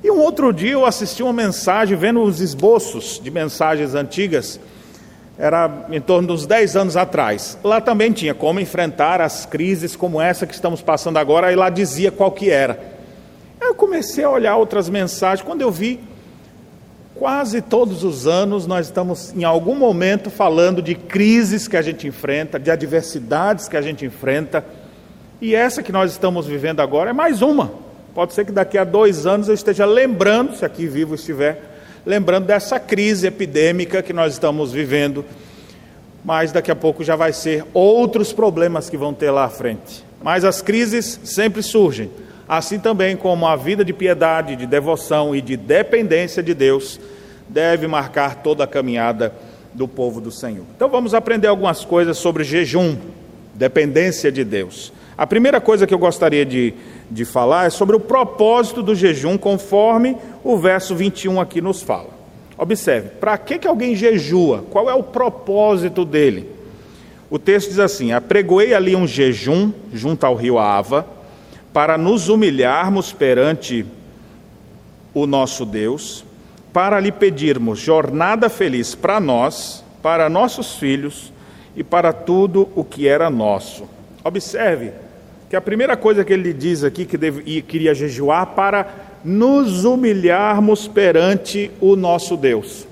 E 0.03 0.09
um 0.09 0.19
outro 0.19 0.51
dia 0.51 0.71
eu 0.71 0.85
assisti 0.85 1.21
uma 1.21 1.33
mensagem, 1.33 1.95
vendo 1.95 2.23
os 2.23 2.41
esboços 2.41 3.21
de 3.23 3.29
mensagens 3.29 3.93
antigas, 3.93 4.59
era 5.37 5.85
em 5.91 6.01
torno 6.01 6.29
dos 6.29 6.47
10 6.47 6.75
anos 6.75 6.97
atrás. 6.97 7.55
Lá 7.63 7.79
também 7.79 8.11
tinha 8.11 8.33
como 8.33 8.59
enfrentar 8.59 9.21
as 9.21 9.45
crises 9.45 9.95
como 9.95 10.19
essa 10.19 10.47
que 10.47 10.55
estamos 10.55 10.81
passando 10.81 11.17
agora, 11.17 11.51
e 11.51 11.55
lá 11.55 11.69
dizia 11.69 12.11
qual 12.11 12.31
que 12.31 12.49
era. 12.49 12.79
Eu 13.59 13.75
comecei 13.75 14.23
a 14.23 14.29
olhar 14.29 14.55
outras 14.55 14.89
mensagens, 14.89 15.45
quando 15.45 15.61
eu 15.61 15.69
vi, 15.69 15.99
quase 17.13 17.61
todos 17.61 18.03
os 18.03 18.25
anos 18.25 18.65
nós 18.65 18.87
estamos 18.87 19.31
em 19.35 19.43
algum 19.43 19.75
momento 19.75 20.31
falando 20.31 20.81
de 20.81 20.95
crises 20.95 21.67
que 21.67 21.77
a 21.77 21.81
gente 21.83 22.07
enfrenta, 22.07 22.59
de 22.59 22.71
adversidades 22.71 23.67
que 23.67 23.77
a 23.77 23.81
gente 23.81 24.03
enfrenta, 24.03 24.65
e 25.39 25.53
essa 25.53 25.83
que 25.83 25.91
nós 25.91 26.11
estamos 26.11 26.47
vivendo 26.47 26.79
agora 26.79 27.11
é 27.11 27.13
mais 27.13 27.43
uma. 27.43 27.90
Pode 28.13 28.33
ser 28.33 28.45
que 28.45 28.51
daqui 28.51 28.77
a 28.77 28.83
dois 28.83 29.25
anos 29.25 29.47
eu 29.47 29.53
esteja 29.53 29.85
lembrando, 29.85 30.55
se 30.55 30.65
aqui 30.65 30.85
vivo 30.85 31.15
estiver, 31.15 31.71
lembrando 32.05 32.45
dessa 32.45 32.79
crise 32.79 33.27
epidêmica 33.27 34.03
que 34.03 34.11
nós 34.11 34.33
estamos 34.33 34.71
vivendo. 34.71 35.23
Mas 36.23 36.51
daqui 36.51 36.69
a 36.69 36.75
pouco 36.75 37.03
já 37.03 37.15
vai 37.15 37.33
ser 37.33 37.65
outros 37.73 38.33
problemas 38.33 38.89
que 38.89 38.97
vão 38.97 39.13
ter 39.13 39.31
lá 39.31 39.45
à 39.45 39.49
frente. 39.49 40.03
Mas 40.21 40.43
as 40.43 40.61
crises 40.61 41.19
sempre 41.23 41.63
surgem. 41.63 42.11
Assim 42.47 42.77
também 42.77 43.15
como 43.15 43.47
a 43.47 43.55
vida 43.55 43.83
de 43.83 43.93
piedade, 43.93 44.57
de 44.57 44.65
devoção 44.65 45.33
e 45.33 45.41
de 45.41 45.55
dependência 45.55 46.43
de 46.43 46.53
Deus 46.53 46.99
deve 47.47 47.87
marcar 47.87 48.35
toda 48.43 48.65
a 48.65 48.67
caminhada 48.67 49.33
do 49.73 49.87
povo 49.87 50.19
do 50.19 50.31
Senhor. 50.31 50.65
Então 50.75 50.89
vamos 50.89 51.13
aprender 51.13 51.47
algumas 51.47 51.85
coisas 51.85 52.17
sobre 52.17 52.43
jejum, 52.43 52.97
dependência 53.53 54.31
de 54.31 54.43
Deus. 54.43 54.91
A 55.21 55.27
primeira 55.27 55.61
coisa 55.61 55.85
que 55.85 55.93
eu 55.93 55.99
gostaria 55.99 56.43
de 56.43 56.73
de 57.11 57.25
falar 57.25 57.67
é 57.67 57.69
sobre 57.69 57.95
o 57.95 57.99
propósito 57.99 58.81
do 58.81 58.95
jejum, 58.95 59.37
conforme 59.37 60.15
o 60.43 60.57
verso 60.57 60.95
21 60.95 61.41
aqui 61.41 61.59
nos 61.59 61.81
fala. 61.81 62.09
Observe, 62.57 63.09
para 63.19 63.37
que, 63.37 63.59
que 63.59 63.67
alguém 63.67 63.95
jejua? 63.95 64.63
Qual 64.69 64.89
é 64.89 64.93
o 64.93 65.03
propósito 65.03 66.05
dele? 66.05 66.49
O 67.29 67.37
texto 67.37 67.69
diz 67.69 67.79
assim: 67.79 68.13
Apregoei 68.13 68.73
ali 68.73 68.95
um 68.95 69.05
jejum 69.05 69.73
junto 69.93 70.25
ao 70.25 70.35
rio 70.35 70.57
Ava, 70.57 71.05
para 71.73 71.97
nos 71.97 72.29
humilharmos 72.29 73.11
perante 73.11 73.85
o 75.13 75.27
nosso 75.27 75.65
Deus, 75.65 76.23
para 76.71 76.99
lhe 76.99 77.11
pedirmos 77.11 77.79
jornada 77.79 78.47
feliz 78.47 78.95
para 78.95 79.19
nós, 79.19 79.83
para 80.01 80.29
nossos 80.29 80.75
filhos 80.75 81.33
e 81.75 81.83
para 81.83 82.13
tudo 82.13 82.69
o 82.75 82.83
que 82.85 83.07
era 83.07 83.29
nosso. 83.29 83.83
Observe 84.23 84.91
que 85.51 85.55
a 85.57 85.59
primeira 85.59 85.97
coisa 85.97 86.23
que 86.23 86.31
ele 86.31 86.53
diz 86.53 86.81
aqui 86.81 87.03
que 87.03 87.17
deve, 87.17 87.61
queria 87.63 87.93
jejuar 87.93 88.55
para 88.55 88.87
nos 89.21 89.83
humilharmos 89.83 90.87
perante 90.87 91.69
o 91.81 91.97
nosso 91.97 92.37
Deus. 92.37 92.87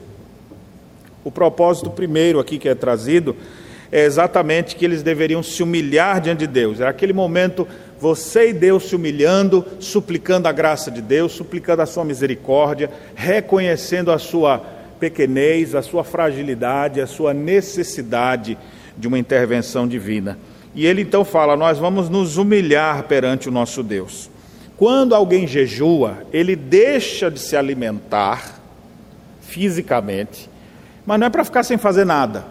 O 1.24 1.32
propósito 1.32 1.90
primeiro 1.90 2.38
aqui 2.38 2.60
que 2.60 2.68
é 2.68 2.76
trazido 2.76 3.34
é 3.90 4.04
exatamente 4.04 4.76
que 4.76 4.84
eles 4.84 5.02
deveriam 5.02 5.42
se 5.42 5.64
humilhar 5.64 6.20
diante 6.20 6.40
de 6.40 6.48
Deus. 6.48 6.82
É 6.82 6.88
aquele 6.90 7.14
momento 7.14 7.66
você 7.98 8.50
e 8.50 8.54
Deus 8.54 8.90
se 8.90 8.96
humilhando, 8.98 9.66
suplicando 9.80 10.50
a 10.50 10.52
graça 10.52 10.92
de 10.92 11.02
Deus, 11.02 11.32
suplicando 11.32 11.82
a 11.82 11.86
sua 11.86 12.04
misericórdia, 12.04 12.92
reconhecendo 13.16 14.12
a 14.12 14.20
sua 14.20 14.62
pequenez, 15.00 15.76
a 15.76 15.82
sua 15.82 16.04
fragilidade, 16.04 17.00
a 17.00 17.08
sua 17.08 17.34
necessidade 17.34 18.58
de 18.98 19.08
uma 19.08 19.18
intervenção 19.18 19.88
divina. 19.88 20.38
E 20.76 20.86
ele 20.86 21.02
então 21.02 21.26
fala: 21.26 21.56
Nós 21.56 21.78
vamos 21.78 22.10
nos 22.10 22.38
humilhar 22.38 23.04
perante 23.04 23.50
o 23.50 23.52
nosso 23.52 23.84
Deus. 23.84 24.30
Quando 24.78 25.14
alguém 25.14 25.46
jejua, 25.46 26.20
ele 26.32 26.56
deixa 26.56 27.30
de 27.30 27.40
se 27.40 27.56
alimentar 27.56 28.60
fisicamente, 29.42 30.50
mas 31.06 31.20
não 31.20 31.28
é 31.28 31.30
para 31.30 31.44
ficar 31.44 31.64
sem 31.64 31.78
fazer 31.78 32.06
nada. 32.06 32.46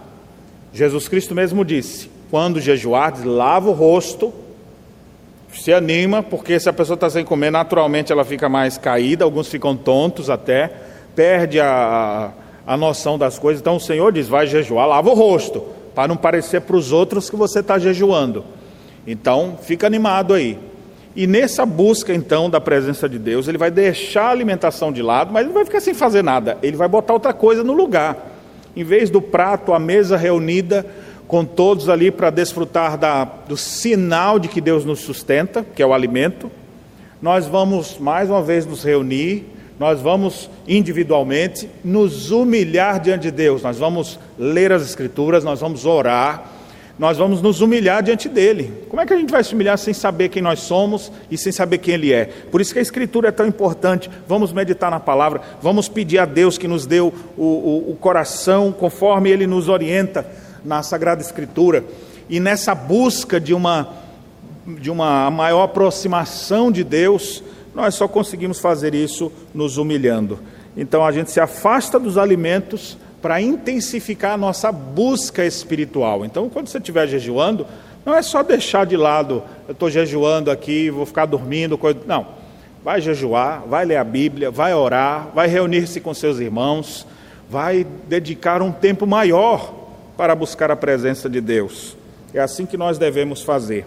Jesus 0.73 1.09
Cristo 1.09 1.35
mesmo 1.35 1.65
disse: 1.65 2.11
quando 2.31 2.61
jejuar, 2.61 3.15
lava 3.27 3.71
o 3.71 3.73
rosto, 3.73 4.33
se 5.53 5.73
anima, 5.73 6.23
porque 6.23 6.61
se 6.61 6.69
a 6.69 6.73
pessoa 6.73 6.95
está 6.95 7.09
sem 7.09 7.25
comer, 7.25 7.51
naturalmente 7.51 8.13
ela 8.13 8.25
fica 8.25 8.49
mais 8.49 8.77
caída, 8.77 9.25
alguns 9.25 9.49
ficam 9.49 9.75
tontos 9.75 10.29
até, 10.29 10.71
perde 11.17 11.59
a, 11.59 12.31
a 12.67 12.77
noção 12.77 13.17
das 13.17 13.39
coisas. 13.39 13.61
Então 13.61 13.77
o 13.77 13.81
Senhor 13.81 14.13
diz: 14.13 14.29
vai 14.29 14.47
jejuar, 14.47 14.87
lava 14.87 15.09
o 15.09 15.15
rosto, 15.15 15.65
para 15.99 16.07
não 16.07 16.17
parecer 16.17 16.61
para 16.61 16.77
os 16.77 16.93
outros 16.93 17.29
que 17.29 17.35
você 17.35 17.59
está 17.59 17.77
jejuando. 17.77 18.45
Então, 19.05 19.59
fica 19.61 19.85
animado 19.85 20.33
aí. 20.33 20.57
E 21.17 21.27
nessa 21.27 21.67
busca, 21.67 22.15
então, 22.15 22.49
da 22.49 22.61
presença 22.61 23.09
de 23.09 23.19
Deus, 23.19 23.49
ele 23.49 23.59
vai 23.59 23.69
deixar 23.69 24.27
a 24.27 24.31
alimentação 24.31 24.93
de 24.93 25.03
lado, 25.03 25.33
mas 25.33 25.45
ele 25.45 25.53
vai 25.53 25.65
ficar 25.65 25.81
sem 25.81 25.95
fazer 25.95 26.23
nada, 26.23 26.57
ele 26.63 26.77
vai 26.77 26.87
botar 26.87 27.15
outra 27.15 27.33
coisa 27.33 27.65
no 27.65 27.73
lugar. 27.73 28.17
Em 28.77 28.85
vez 28.85 29.11
do 29.11 29.21
prato, 29.21 29.73
a 29.73 29.81
mesa 29.81 30.17
reunida, 30.17 30.87
com 31.27 31.45
todos 31.45 31.89
ali 31.89 32.13
para 32.13 32.31
desfrutar 32.31 32.97
da, 32.97 33.25
do 33.25 33.57
sinal 33.57 34.39
de 34.39 34.47
que 34.47 34.61
Deus 34.61 34.85
nos 34.85 35.01
sustenta, 35.01 35.67
que 35.75 35.83
é 35.83 35.87
o 35.87 35.93
alimento, 35.93 36.49
nós 37.21 37.47
vamos 37.47 37.99
mais 37.99 38.31
uma 38.31 38.41
vez 38.41 38.65
nos 38.65 38.85
reunir, 38.85 39.47
nós 39.79 40.01
vamos 40.01 40.51
individualmente 40.67 41.69
nos 41.85 42.31
humilhar 42.31 43.01
diante 43.01 43.23
de 43.23 43.31
Deus, 43.31 43.63
nós 43.63 43.79
vamos 43.79 44.19
ler 44.39 44.73
as 44.73 44.83
Escrituras, 44.83 45.45
nós 45.45 45.61
vamos 45.61 45.87
orar, 45.87 46.53
nós 46.99 47.17
vamos 47.17 47.41
nos 47.41 47.61
humilhar 47.61 48.03
diante 48.03 48.29
dele. 48.29 48.73
Como 48.89 49.01
é 49.01 49.07
que 49.07 49.15
a 49.15 49.17
gente 49.17 49.31
vai 49.31 49.45
se 49.45 49.55
humilhar 49.55 49.79
sem 49.79 49.95
saber 49.95 50.31
quem 50.31 50.43
nós 50.43 50.59
somos 50.61 51.13
e 51.31 51.39
sem 51.39 51.53
saber 51.53 51.79
quem 51.79 51.95
ele 51.95 52.13
é? 52.13 52.25
Por 52.25 52.61
isso 52.61 52.73
que 52.73 52.81
a 52.81 52.83
Escritura 52.83 53.29
é 53.29 53.33
tão 53.33 53.47
importante. 53.47 54.11
Vamos 54.27 54.53
meditar 54.53 54.91
na 54.91 54.99
palavra, 54.99 55.41
vamos 55.63 55.89
pedir 55.89 56.19
a 56.19 56.25
Deus 56.25 56.59
que 56.59 56.67
nos 56.67 56.87
dê 56.87 57.01
o, 57.01 57.13
o, 57.37 57.93
o 57.93 57.97
coração 58.01 58.73
conforme 58.73 59.31
ele 59.31 59.47
nos 59.47 59.69
orienta 59.69 60.27
na 60.65 60.83
Sagrada 60.83 61.23
Escritura. 61.23 61.85
E 62.29 62.41
nessa 62.41 62.75
busca 62.75 63.41
de 63.41 63.55
uma, 63.55 63.95
de 64.67 64.91
uma 64.91 65.31
maior 65.31 65.63
aproximação 65.63 66.73
de 66.73 66.83
Deus, 66.83 67.45
nós 67.79 67.95
só 67.95 68.09
conseguimos 68.09 68.59
fazer 68.59 68.93
isso 68.93 69.31
nos 69.55 69.79
humilhando. 69.79 70.41
Então 70.77 71.05
a 71.07 71.13
gente 71.13 71.31
se 71.31 71.39
afasta 71.39 71.97
dos 71.97 72.19
alimentos 72.19 72.99
para 73.23 73.41
intensificar 73.41 74.33
a 74.33 74.37
nossa 74.37 74.73
busca 74.73 75.45
espiritual. 75.45 76.25
Então, 76.25 76.49
quando 76.49 76.67
você 76.67 76.79
estiver 76.79 77.07
jejuando, 77.07 77.65
não 78.05 78.17
é 78.17 78.21
só 78.21 78.43
deixar 78.43 78.85
de 78.85 78.97
lado, 78.97 79.45
eu 79.69 79.73
estou 79.73 79.89
jejuando 79.89 80.51
aqui, 80.51 80.91
vou 80.91 81.07
ficar 81.07 81.25
dormindo, 81.25 81.79
coisa... 81.79 82.01
não. 82.05 82.27
Vai 82.85 83.01
jejuar, 83.01 83.63
vai 83.65 83.85
ler 83.85 83.97
a 83.97 84.05
Bíblia, 84.05 84.51
vai 84.51 84.75
orar, 84.75 85.29
vai 85.33 85.47
reunir-se 85.47 86.01
com 86.01 86.13
seus 86.13 86.41
irmãos, 86.41 87.07
vai 87.49 87.87
dedicar 88.09 88.61
um 88.61 88.73
tempo 88.73 89.07
maior 89.07 89.73
para 90.17 90.35
buscar 90.35 90.71
a 90.71 90.77
presença 90.77 91.29
de 91.29 91.41
Deus. 91.41 91.97
É 92.35 92.41
assim 92.41 92.67
que 92.67 92.77
nós 92.77 92.99
devemos 92.99 93.43
fazer. 93.43 93.87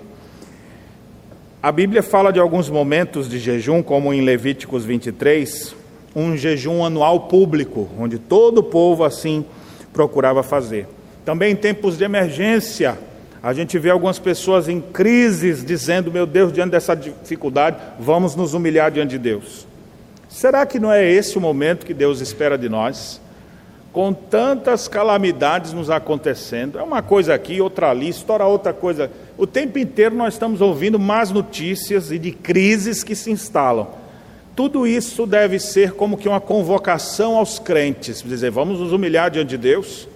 A 1.63 1.71
Bíblia 1.71 2.02
fala 2.02 2.34
de 2.34 2.39
alguns 2.39 2.71
momentos 2.71 3.30
de 3.30 3.38
jejum, 3.38 3.84
como 3.84 4.12
em 4.12 4.21
Levíticos 4.21 4.84
23, 4.84 5.76
um 6.15 6.36
jejum 6.36 6.84
anual 6.84 7.28
público, 7.28 7.88
onde 8.00 8.17
todo 8.17 8.58
o 8.58 8.63
povo 8.63 9.04
assim 9.04 9.45
procurava 9.93 10.41
fazer. 10.41 10.88
Também 11.24 11.52
em 11.52 11.56
tempos 11.56 12.00
de 12.00 12.04
emergência, 12.04 12.97
a 13.43 13.54
gente 13.54 13.78
vê 13.78 13.91
algumas 13.91 14.17
pessoas 14.17 14.67
em 14.67 14.82
crises 14.82 15.63
dizendo: 15.63 16.12
Meu 16.12 16.26
Deus, 16.26 16.52
diante 16.52 16.71
dessa 16.71 16.95
dificuldade, 16.95 17.78
vamos 18.00 18.36
nos 18.36 18.56
humilhar 18.56 18.89
diante 18.89 19.12
de 19.12 19.19
Deus. 19.19 19.67
Será 20.28 20.65
que 20.65 20.80
não 20.80 20.91
é 20.91 21.08
esse 21.08 21.38
o 21.38 21.41
momento 21.41 21.86
que 21.86 21.93
Deus 21.93 22.21
espera 22.21 22.58
de 22.58 22.69
nós? 22.69 23.21
Com 23.93 24.12
tantas 24.13 24.88
calamidades 24.88 25.74
nos 25.74 25.91
acontecendo, 25.91 26.80
é 26.80 26.82
uma 26.82 27.04
coisa 27.04 27.36
aqui, 27.36 27.62
outra 27.62 27.91
ali, 27.91 28.10
estoura 28.10 28.45
outra 28.45 28.74
coisa. 28.74 29.12
O 29.38 29.48
tempo 29.48 29.80
inteiro 29.80 30.15
nós 30.15 30.34
estamos 30.34 30.62
ouvindo 30.62 31.00
más 31.00 31.32
notícias 31.32 32.12
e 32.12 32.20
de 32.20 32.32
crises 32.32 33.04
que 33.04 33.15
se 33.15 33.32
instalam. 33.32 33.88
Tudo 34.56 34.86
isso 34.86 35.26
deve 35.26 35.60
ser 35.60 35.94
como 35.94 36.17
que 36.17 36.28
uma 36.28 36.41
convocação 36.41 37.38
aos 37.38 37.58
crentes, 37.58 38.22
dizer, 38.22 38.52
vamos 38.52 38.80
nos 38.80 38.91
humilhar 38.91 39.32
diante 39.32 39.50
de 39.50 39.58
Deus. 39.58 40.08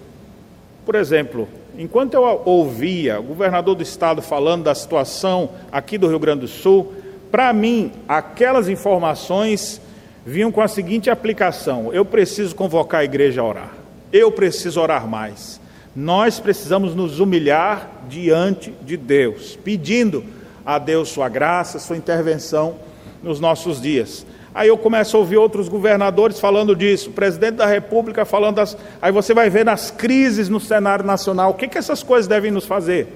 Por 0.84 0.94
exemplo, 0.94 1.48
enquanto 1.78 2.14
eu 2.14 2.42
ouvia 2.44 3.18
o 3.18 3.22
governador 3.22 3.74
do 3.74 3.82
estado 3.82 4.20
falando 4.20 4.64
da 4.64 4.74
situação 4.74 5.50
aqui 5.72 5.96
do 5.96 6.06
Rio 6.06 6.18
Grande 6.18 6.42
do 6.42 6.48
Sul, 6.48 6.92
para 7.30 7.52
mim, 7.52 7.90
aquelas 8.06 8.68
informações 8.68 9.80
vinham 10.24 10.52
com 10.52 10.60
a 10.60 10.68
seguinte 10.68 11.10
aplicação: 11.10 11.92
eu 11.92 12.04
preciso 12.04 12.54
convocar 12.54 13.00
a 13.00 13.04
igreja 13.04 13.40
a 13.40 13.44
orar, 13.44 13.72
eu 14.12 14.30
preciso 14.30 14.80
orar 14.80 15.06
mais. 15.08 15.60
Nós 15.96 16.38
precisamos 16.38 16.94
nos 16.94 17.20
humilhar 17.20 17.90
diante 18.06 18.70
de 18.82 18.98
Deus, 18.98 19.58
pedindo 19.64 20.22
a 20.64 20.78
Deus 20.78 21.08
sua 21.08 21.26
graça, 21.26 21.78
sua 21.78 21.96
intervenção 21.96 22.76
nos 23.22 23.40
nossos 23.40 23.80
dias. 23.80 24.26
Aí 24.54 24.68
eu 24.68 24.76
começo 24.76 25.16
a 25.16 25.20
ouvir 25.20 25.38
outros 25.38 25.68
governadores 25.70 26.38
falando 26.38 26.76
disso, 26.76 27.08
o 27.08 27.12
presidente 27.14 27.54
da 27.56 27.66
República 27.66 28.26
falando 28.26 28.56
das. 28.56 28.76
Aí 29.00 29.10
você 29.10 29.32
vai 29.32 29.48
ver 29.48 29.64
nas 29.64 29.90
crises 29.90 30.50
no 30.50 30.60
cenário 30.60 31.04
nacional, 31.04 31.52
o 31.52 31.54
que, 31.54 31.66
que 31.66 31.78
essas 31.78 32.02
coisas 32.02 32.28
devem 32.28 32.50
nos 32.50 32.66
fazer? 32.66 33.08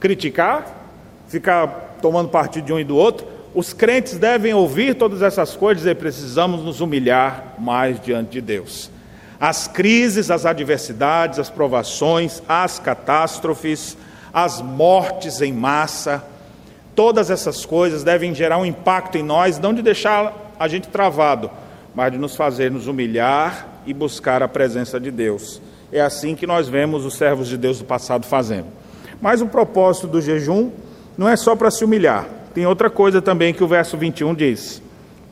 Criticar? 0.00 0.66
Ficar 1.28 1.98
tomando 2.02 2.28
partido 2.28 2.64
de 2.66 2.72
um 2.72 2.80
e 2.80 2.84
do 2.84 2.96
outro? 2.96 3.24
Os 3.54 3.72
crentes 3.72 4.18
devem 4.18 4.52
ouvir 4.52 4.96
todas 4.96 5.22
essas 5.22 5.54
coisas 5.54 5.86
e 5.86 5.94
precisamos 5.94 6.64
nos 6.64 6.80
humilhar 6.80 7.54
mais 7.58 8.00
diante 8.00 8.32
de 8.32 8.40
Deus. 8.40 8.90
As 9.40 9.68
crises, 9.68 10.30
as 10.30 10.46
adversidades, 10.46 11.38
as 11.38 11.50
provações, 11.50 12.42
as 12.48 12.78
catástrofes, 12.78 13.96
as 14.32 14.60
mortes 14.62 15.40
em 15.40 15.52
massa, 15.52 16.24
Todas 16.96 17.28
essas 17.30 17.66
coisas 17.66 18.02
devem 18.02 18.34
gerar 18.34 18.56
um 18.56 18.64
impacto 18.64 19.18
em 19.18 19.22
nós, 19.22 19.58
não 19.58 19.74
de 19.74 19.82
deixar 19.82 20.54
a 20.58 20.66
gente 20.66 20.88
travado, 20.88 21.50
mas 21.94 22.10
de 22.10 22.16
nos 22.16 22.34
fazer 22.34 22.70
nos 22.70 22.86
humilhar 22.86 23.82
e 23.86 23.92
buscar 23.92 24.42
a 24.42 24.48
presença 24.48 24.98
de 24.98 25.10
Deus. 25.10 25.60
É 25.92 26.00
assim 26.00 26.34
que 26.34 26.46
nós 26.46 26.68
vemos 26.68 27.04
os 27.04 27.14
servos 27.14 27.48
de 27.48 27.58
Deus 27.58 27.80
do 27.80 27.84
passado 27.84 28.24
fazendo. 28.24 28.68
Mas 29.20 29.42
o 29.42 29.46
propósito 29.46 30.06
do 30.06 30.22
jejum 30.22 30.70
não 31.18 31.28
é 31.28 31.36
só 31.36 31.54
para 31.54 31.70
se 31.70 31.84
humilhar. 31.84 32.26
Tem 32.54 32.64
outra 32.64 32.88
coisa 32.88 33.20
também 33.20 33.52
que 33.52 33.62
o 33.62 33.68
verso 33.68 33.98
21 33.98 34.34
diz: 34.34 34.80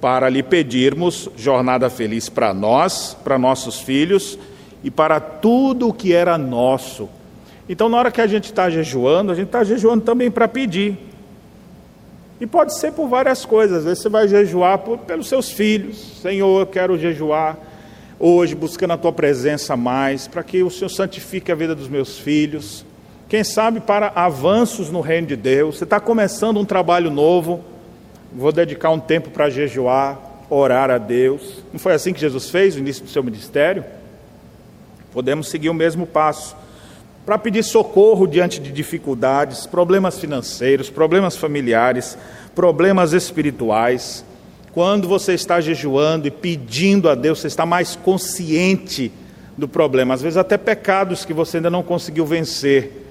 para 0.01 0.29
lhe 0.29 0.43
pedirmos 0.43 1.29
jornada 1.37 1.89
feliz 1.89 2.29
para 2.29 2.53
nós, 2.53 3.17
para 3.25 3.39
nossos 3.39 3.81
filhos 3.81 4.39
e 4.83 4.91
para 4.91 5.19
tudo 5.19 5.89
o 5.89 5.93
que 5.93 6.13
era 6.13 6.37
nosso. 6.37 7.09
Então, 7.69 7.89
na 7.89 7.97
hora 7.97 8.11
que 8.11 8.21
a 8.21 8.27
gente 8.27 8.45
está 8.45 8.69
jejuando, 8.69 9.33
a 9.33 9.35
gente 9.35 9.47
está 9.47 9.65
jejuando 9.65 10.05
também 10.05 10.31
para 10.31 10.47
pedir. 10.47 10.99
E 12.41 12.47
pode 12.47 12.79
ser 12.79 12.93
por 12.93 13.09
várias 13.09 13.45
coisas. 13.45 13.79
Às 13.79 13.85
vezes 13.85 14.03
você 14.03 14.09
vai 14.09 14.29
jejuar 14.29 14.79
por, 14.79 14.99
pelos 14.99 15.29
seus 15.29 15.51
filhos. 15.51 16.21
Senhor, 16.21 16.61
eu 16.61 16.67
quero 16.67 16.99
jejuar 16.99 17.57
hoje, 18.19 18.55
buscando 18.55 18.93
a 18.93 18.99
tua 18.99 19.13
presença 19.13 19.77
mais, 19.77 20.29
para 20.29 20.43
que 20.43 20.63
o 20.63 20.71
Senhor 20.71 20.91
santifique 20.91 21.51
a 21.51 21.55
vida 21.55 21.75
dos 21.75 21.89
meus 21.89 22.19
filhos. 22.19 22.85
Quem 23.29 23.43
sabe 23.43 23.81
para 23.81 24.13
avanços 24.15 24.91
no 24.91 25.01
reino 25.01 25.27
de 25.27 25.37
Deus. 25.37 25.79
Você 25.79 25.85
está 25.85 25.99
começando 25.99 26.59
um 26.61 26.65
trabalho 26.65 27.11
novo. 27.11 27.65
Vou 28.37 28.51
dedicar 28.51 28.91
um 28.91 28.99
tempo 28.99 29.31
para 29.31 29.49
jejuar, 29.49 30.19
orar 30.51 30.91
a 30.91 30.99
Deus. 30.99 31.63
Não 31.73 31.79
foi 31.79 31.93
assim 31.95 32.13
que 32.13 32.21
Jesus 32.21 32.51
fez 32.51 32.75
no 32.75 32.81
início 32.81 33.05
do 33.05 33.11
seu 33.11 33.23
ministério? 33.23 33.85
Podemos 35.13 35.49
seguir 35.49 35.69
o 35.69 35.75
mesmo 35.75 36.05
passo 36.05 36.57
para 37.25 37.39
pedir 37.39 37.63
socorro 37.63 38.27
diante 38.27 38.59
de 38.59 38.73
dificuldades, 38.73 39.67
problemas 39.67 40.19
financeiros, 40.19 40.91
problemas 40.91 41.37
familiares, 41.37 42.19
problemas 42.57 43.13
espirituais. 43.13 44.25
Quando 44.73 45.07
você 45.07 45.35
está 45.35 45.61
jejuando 45.61 46.27
e 46.27 46.31
pedindo 46.31 47.09
a 47.09 47.15
Deus, 47.15 47.39
você 47.39 47.47
está 47.47 47.65
mais 47.65 47.95
consciente 47.95 49.13
do 49.57 49.69
problema, 49.69 50.13
às 50.15 50.21
vezes 50.21 50.37
até 50.37 50.59
pecados 50.59 51.25
que 51.25 51.33
você 51.33 51.59
ainda 51.59 51.71
não 51.71 51.85
conseguiu 51.85 52.27
vencer. 52.27 53.04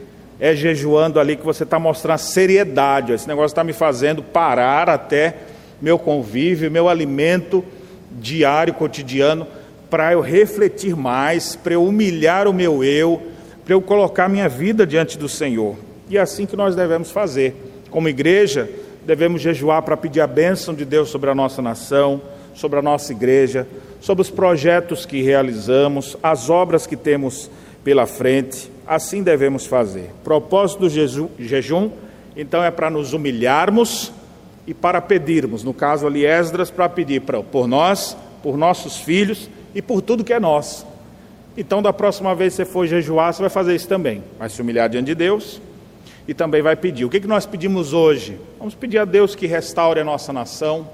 É 0.44 0.54
jejuando 0.54 1.22
ali 1.22 1.38
que 1.38 1.46
você 1.46 1.64
está 1.64 1.80
mostrando 1.80 2.18
seriedade. 2.18 3.14
Esse 3.14 3.26
negócio 3.26 3.54
está 3.54 3.64
me 3.64 3.72
fazendo 3.72 4.22
parar 4.22 4.90
até 4.90 5.38
meu 5.82 5.98
convívio, 5.98 6.70
meu 6.70 6.90
alimento 6.90 7.64
diário, 8.12 8.74
cotidiano, 8.74 9.48
para 9.90 10.12
eu 10.12 10.20
refletir 10.20 10.98
mais, 10.98 11.56
para 11.56 11.76
eu 11.76 11.86
humilhar 11.86 12.46
o 12.46 12.52
meu 12.52 12.84
eu, 12.84 13.22
para 13.64 13.74
eu 13.74 13.82
colocar 13.82 14.28
minha 14.28 14.50
vida 14.50 14.86
diante 14.86 15.18
do 15.18 15.30
Senhor. 15.30 15.78
E 16.10 16.18
é 16.18 16.20
assim 16.20 16.46
que 16.46 16.58
nós 16.58 16.76
devemos 16.76 17.10
fazer. 17.10 17.56
Como 17.90 18.10
igreja, 18.10 18.70
devemos 19.06 19.42
jejuar 19.42 19.82
para 19.84 19.96
pedir 19.96 20.20
a 20.20 20.28
bênção 20.28 20.74
de 20.74 20.84
Deus 20.84 21.08
sobre 21.08 21.30
a 21.30 21.36
nossa 21.36 21.62
nação, 21.62 22.22
sobre 22.54 22.80
a 22.80 22.82
nossa 22.82 23.14
igreja, 23.14 23.66
sobre 24.02 24.22
os 24.22 24.30
projetos 24.30 25.06
que 25.06 25.22
realizamos, 25.22 26.18
as 26.22 26.50
obras 26.50 26.86
que 26.86 26.98
temos 26.98 27.50
pela 27.82 28.06
frente. 28.06 28.73
Assim 28.86 29.24
devemos 29.24 29.66
fazer. 29.66 30.12
Propósito 30.24 30.82
do 30.82 30.90
jejum, 30.90 31.92
então, 32.36 32.64
é 32.64 32.72
para 32.72 32.90
nos 32.90 33.14
humilharmos 33.14 34.12
e 34.66 34.74
para 34.74 35.00
pedirmos. 35.00 35.64
No 35.64 35.74
caso 35.74 36.08
ali, 36.08 36.26
Esdras, 36.26 36.72
para 36.72 36.90
pedir 36.90 37.22
por 37.22 37.68
nós, 37.68 38.18
por 38.42 38.58
nossos 38.58 38.98
filhos 38.98 39.50
e 39.76 39.82
por 39.82 40.02
tudo 40.02 40.24
que 40.24 40.34
é 40.34 40.40
nosso. 40.40 40.86
Então, 41.56 41.82
da 41.82 41.94
próxima 41.94 42.34
vez 42.34 42.54
que 42.54 42.58
você 42.58 42.66
for 42.66 42.88
jejuar, 42.88 43.34
você 43.34 43.42
vai 43.42 43.50
fazer 43.50 43.76
isso 43.76 43.88
também. 43.88 44.24
Vai 44.40 44.50
se 44.50 44.60
humilhar 44.62 44.90
diante 44.90 45.08
de 45.08 45.16
Deus 45.16 45.62
e 46.28 46.34
também 46.34 46.62
vai 46.62 46.76
pedir. 46.76 47.06
O 47.06 47.10
que, 47.10 47.20
que 47.20 47.28
nós 47.28 47.46
pedimos 47.46 47.94
hoje? 47.94 48.40
Vamos 48.58 48.74
pedir 48.74 48.98
a 48.98 49.06
Deus 49.06 49.36
que 49.36 49.46
restaure 49.46 50.00
a 50.00 50.04
nossa 50.04 50.34
nação. 50.34 50.88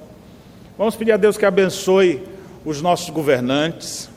Vamos 0.78 0.98
pedir 0.98 1.14
a 1.14 1.18
Deus 1.18 1.38
que 1.38 1.46
abençoe 1.46 2.22
os 2.66 2.82
nossos 2.82 3.10
governantes. 3.10 4.10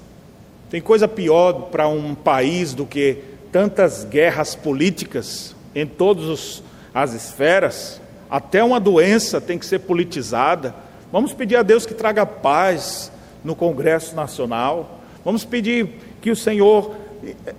Tem 0.69 0.81
coisa 0.81 1.07
pior 1.07 1.69
para 1.71 1.87
um 1.87 2.15
país 2.15 2.75
do 2.75 2.85
que 2.85 3.19
tantas 3.53 4.05
guerras 4.05 4.55
políticas 4.55 5.55
em 5.75 5.87
todas 5.87 6.63
as 6.95 7.13
esferas. 7.13 8.01
Até 8.31 8.65
uma 8.65 8.81
doença 8.81 9.41
tem 9.41 9.59
que 9.59 9.67
ser 9.67 9.81
politizada. 9.81 10.75
Vamos 11.13 11.35
pedir 11.35 11.57
a 11.57 11.63
Deus 11.63 11.85
que 11.85 11.93
traga 11.93 12.25
paz 12.25 13.13
no 13.45 13.55
Congresso 13.55 14.17
Nacional. 14.17 15.01
Vamos 15.23 15.45
pedir 15.45 15.89
que 16.23 16.31
o 16.31 16.37
Senhor 16.37 16.97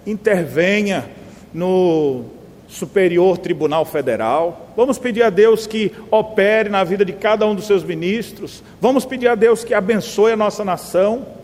intervenha 0.06 1.10
no 1.54 2.26
Superior 2.68 3.38
Tribunal 3.38 3.86
Federal. 3.86 4.72
Vamos 4.76 4.98
pedir 4.98 5.22
a 5.22 5.30
Deus 5.30 5.68
que 5.68 5.92
opere 6.10 6.70
na 6.70 6.84
vida 6.84 7.06
de 7.06 7.14
cada 7.14 7.46
um 7.46 7.54
dos 7.54 7.68
seus 7.68 7.84
ministros. 7.84 8.64
Vamos 8.82 9.06
pedir 9.06 9.28
a 9.28 9.36
Deus 9.36 9.64
que 9.64 9.76
abençoe 9.76 10.32
a 10.32 10.38
nossa 10.38 10.66
nação. 10.66 11.43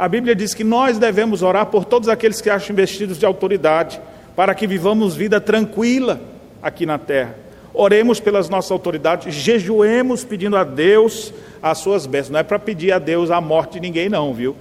A 0.00 0.08
Bíblia 0.08 0.34
diz 0.34 0.54
que 0.54 0.64
nós 0.64 0.96
devemos 0.96 1.42
orar 1.42 1.66
por 1.66 1.84
todos 1.84 2.08
aqueles 2.08 2.40
que 2.40 2.48
acham 2.48 2.72
investidos 2.72 3.18
de 3.18 3.26
autoridade, 3.26 4.00
para 4.34 4.54
que 4.54 4.66
vivamos 4.66 5.14
vida 5.14 5.38
tranquila 5.38 6.18
aqui 6.62 6.86
na 6.86 6.96
terra. 6.96 7.34
Oremos 7.74 8.18
pelas 8.18 8.48
nossas 8.48 8.70
autoridades, 8.70 9.34
jejuemos 9.34 10.24
pedindo 10.24 10.56
a 10.56 10.64
Deus 10.64 11.34
as 11.62 11.76
suas 11.76 12.06
bênçãos. 12.06 12.30
Não 12.30 12.40
é 12.40 12.42
para 12.42 12.58
pedir 12.58 12.92
a 12.92 12.98
Deus 12.98 13.30
a 13.30 13.42
morte 13.42 13.74
de 13.74 13.80
ninguém, 13.80 14.08
não, 14.08 14.32
viu? 14.32 14.56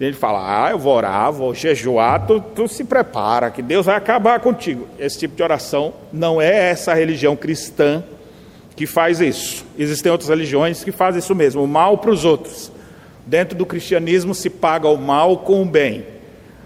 Gente 0.00 0.16
fala, 0.16 0.66
ah, 0.66 0.72
eu 0.72 0.78
vou 0.80 0.96
orar, 0.96 1.30
vou 1.30 1.54
jejuar, 1.54 2.26
tu, 2.26 2.40
tu 2.40 2.66
se 2.66 2.82
prepara, 2.82 3.48
que 3.48 3.62
Deus 3.62 3.86
vai 3.86 3.94
acabar 3.94 4.40
contigo. 4.40 4.88
Esse 4.98 5.20
tipo 5.20 5.36
de 5.36 5.42
oração 5.44 5.92
não 6.12 6.42
é 6.42 6.68
essa 6.68 6.92
religião 6.94 7.36
cristã 7.36 8.02
que 8.74 8.88
faz 8.88 9.20
isso. 9.20 9.64
Existem 9.78 10.10
outras 10.10 10.30
religiões 10.30 10.82
que 10.82 10.90
fazem 10.90 11.20
isso 11.20 11.32
mesmo, 11.32 11.62
o 11.62 11.68
mal 11.68 11.96
para 11.96 12.10
os 12.10 12.24
outros. 12.24 12.72
Dentro 13.30 13.56
do 13.56 13.64
cristianismo 13.64 14.34
se 14.34 14.50
paga 14.50 14.88
o 14.88 14.96
mal 14.96 15.38
com 15.38 15.62
o 15.62 15.64
bem. 15.64 16.04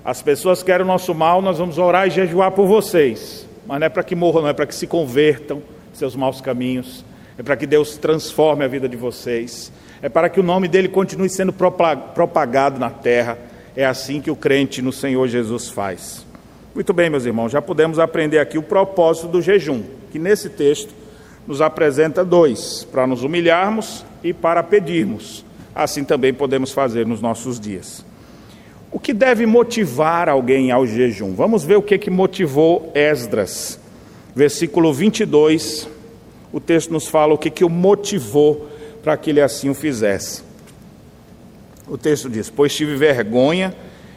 As 0.03 0.23
pessoas 0.23 0.63
querem 0.63 0.85
o 0.85 0.89
nosso 0.89 1.15
mal, 1.15 1.43
nós 1.43 1.59
vamos 1.59 1.77
orar 1.77 2.09
e 2.09 2.11
jejuar 2.11 2.53
por 2.53 2.67
vocês. 2.67 3.47
Mas 3.67 3.79
não 3.79 3.87
é 3.87 3.91
para 3.91 4.03
que 4.03 4.17
morram, 4.17 4.43
não 4.43 4.49
é 4.49 4.55
para 4.55 4.67
que 4.67 4.75
se 4.75 4.87
convertam 4.87 5.63
seus 5.93 6.17
maus 6.17 6.41
caminhos. 6.41 7.05
É 7.37 7.43
para 7.43 7.55
que 7.57 7.67
Deus 7.67 7.99
transforme 7.99 8.65
a 8.65 8.69
vida 8.69 8.89
de 8.89 8.97
vocês 8.97 9.71
é 10.05 10.09
para 10.11 10.29
que 10.29 10.39
o 10.39 10.43
nome 10.43 10.69
dele 10.69 10.89
continue 10.89 11.31
sendo 11.31 11.51
propagado 11.51 12.79
na 12.79 12.91
terra. 12.91 13.39
É 13.75 13.87
assim 13.87 14.21
que 14.21 14.31
o 14.31 14.37
crente 14.37 14.83
no 14.83 14.93
Senhor 14.93 15.27
Jesus 15.29 15.71
faz. 15.71 16.27
Muito 16.75 16.93
bem, 16.93 17.09
meus 17.09 17.25
irmãos, 17.25 17.51
já 17.51 17.63
podemos 17.63 17.99
aprender 17.99 18.39
aqui 18.39 18.59
o 18.59 18.63
propósito 18.63 19.29
do 19.29 19.41
jejum, 19.41 19.83
que 20.13 20.19
nesse 20.19 20.51
texto 20.51 20.93
nos 21.47 21.61
apresenta 21.61 22.25
dois: 22.25 22.87
para 22.91 23.07
nos 23.07 23.23
humilharmos 23.23 24.05
e 24.23 24.33
para 24.33 24.63
pedirmos. 24.63 25.44
Assim 25.75 26.05
também 26.05 26.33
podemos 26.33 26.73
fazer 26.73 27.07
nos 27.07 27.21
nossos 27.21 27.59
dias. 27.59 28.05
O 28.93 29.01
que 29.01 29.13
deve 29.13 29.45
motivar 29.45 30.29
alguém 30.29 30.71
ao 30.71 30.87
jejum? 30.87 31.35
Vamos 31.35 31.65
ver 31.65 31.77
o 31.77 31.83
que, 31.83 31.99
que 31.99 32.11
motivou 32.11 32.93
Esdras. 32.95 33.81
Versículo 34.37 34.93
22, 34.93 35.89
o 36.53 36.61
texto 36.61 36.93
nos 36.93 37.09
fala 37.09 37.35
o 37.35 37.39
que, 37.39 37.51
que 37.51 37.65
o 37.65 37.69
motivou 37.69 38.69
para 39.03 39.17
que 39.17 39.31
ele 39.31 39.41
assim 39.41 39.69
o 39.69 39.75
fizesse. 39.75 40.43
O 41.89 41.99
texto 41.99 42.31
diz: 42.31 42.49
Pois 42.49 42.75
tive 42.75 42.95
vergonha 42.97 43.75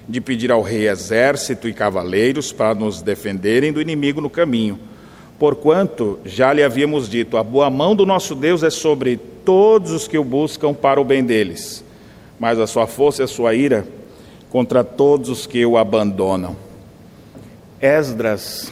de 0.07 0.21
pedir 0.21 0.51
ao 0.51 0.61
rei 0.61 0.87
exército 0.87 1.67
e 1.67 1.73
cavaleiros 1.73 2.51
para 2.51 2.75
nos 2.75 3.01
defenderem 3.01 3.73
do 3.73 3.81
inimigo 3.81 4.21
no 4.21 4.29
caminho, 4.29 4.79
porquanto 5.37 6.19
já 6.23 6.53
lhe 6.53 6.63
havíamos 6.63 7.09
dito: 7.09 7.35
a 7.35 7.43
boa 7.43 7.69
mão 7.69 7.95
do 7.95 8.05
nosso 8.05 8.35
Deus 8.35 8.63
é 8.63 8.69
sobre 8.69 9.19
todos 9.47 9.91
os 9.91 10.10
que 10.10 10.17
o 10.17 10.25
buscam 10.25 10.73
para 10.73 10.99
o 10.99 11.05
bem 11.05 11.23
deles, 11.23 11.81
mas 12.38 12.60
a 12.60 12.67
sua 12.67 12.86
força 12.86 13.21
e 13.21 13.23
a 13.23 13.27
sua 13.29 13.55
ira 13.55 13.88
contra 14.49 14.83
todos 14.83 15.29
os 15.29 15.47
que 15.47 15.65
o 15.65 15.77
abandonam. 15.77 16.53
Esdras, 17.79 18.69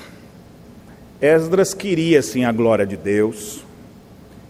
Esdras 1.21 1.73
queria 1.73 2.21
sim 2.21 2.43
a 2.43 2.51
glória 2.51 2.85
de 2.85 2.97
Deus, 2.97 3.63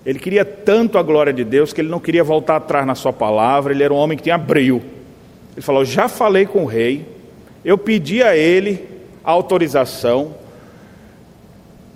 ele 0.04 0.18
queria 0.18 0.44
tanto 0.44 0.98
a 0.98 1.04
glória 1.04 1.32
de 1.32 1.44
Deus 1.44 1.72
que 1.72 1.82
ele 1.82 1.90
não 1.90 2.00
queria 2.00 2.24
voltar 2.24 2.56
atrás 2.56 2.88
na 2.88 2.96
sua 2.96 3.14
palavra, 3.14 3.72
ele 3.72 3.84
era 3.84 3.94
um 3.94 3.98
homem 3.98 4.18
que 4.18 4.24
tinha 4.24 4.38
brilho. 4.38 4.82
Ele 5.54 5.62
falou: 5.62 5.86
Já 5.86 6.08
falei 6.08 6.48
com 6.48 6.64
o 6.64 6.66
rei, 6.66 7.06
eu 7.64 7.78
pedi 7.78 8.24
a 8.24 8.36
ele 8.36 8.84
a 9.24 9.30
autorização, 9.30 10.34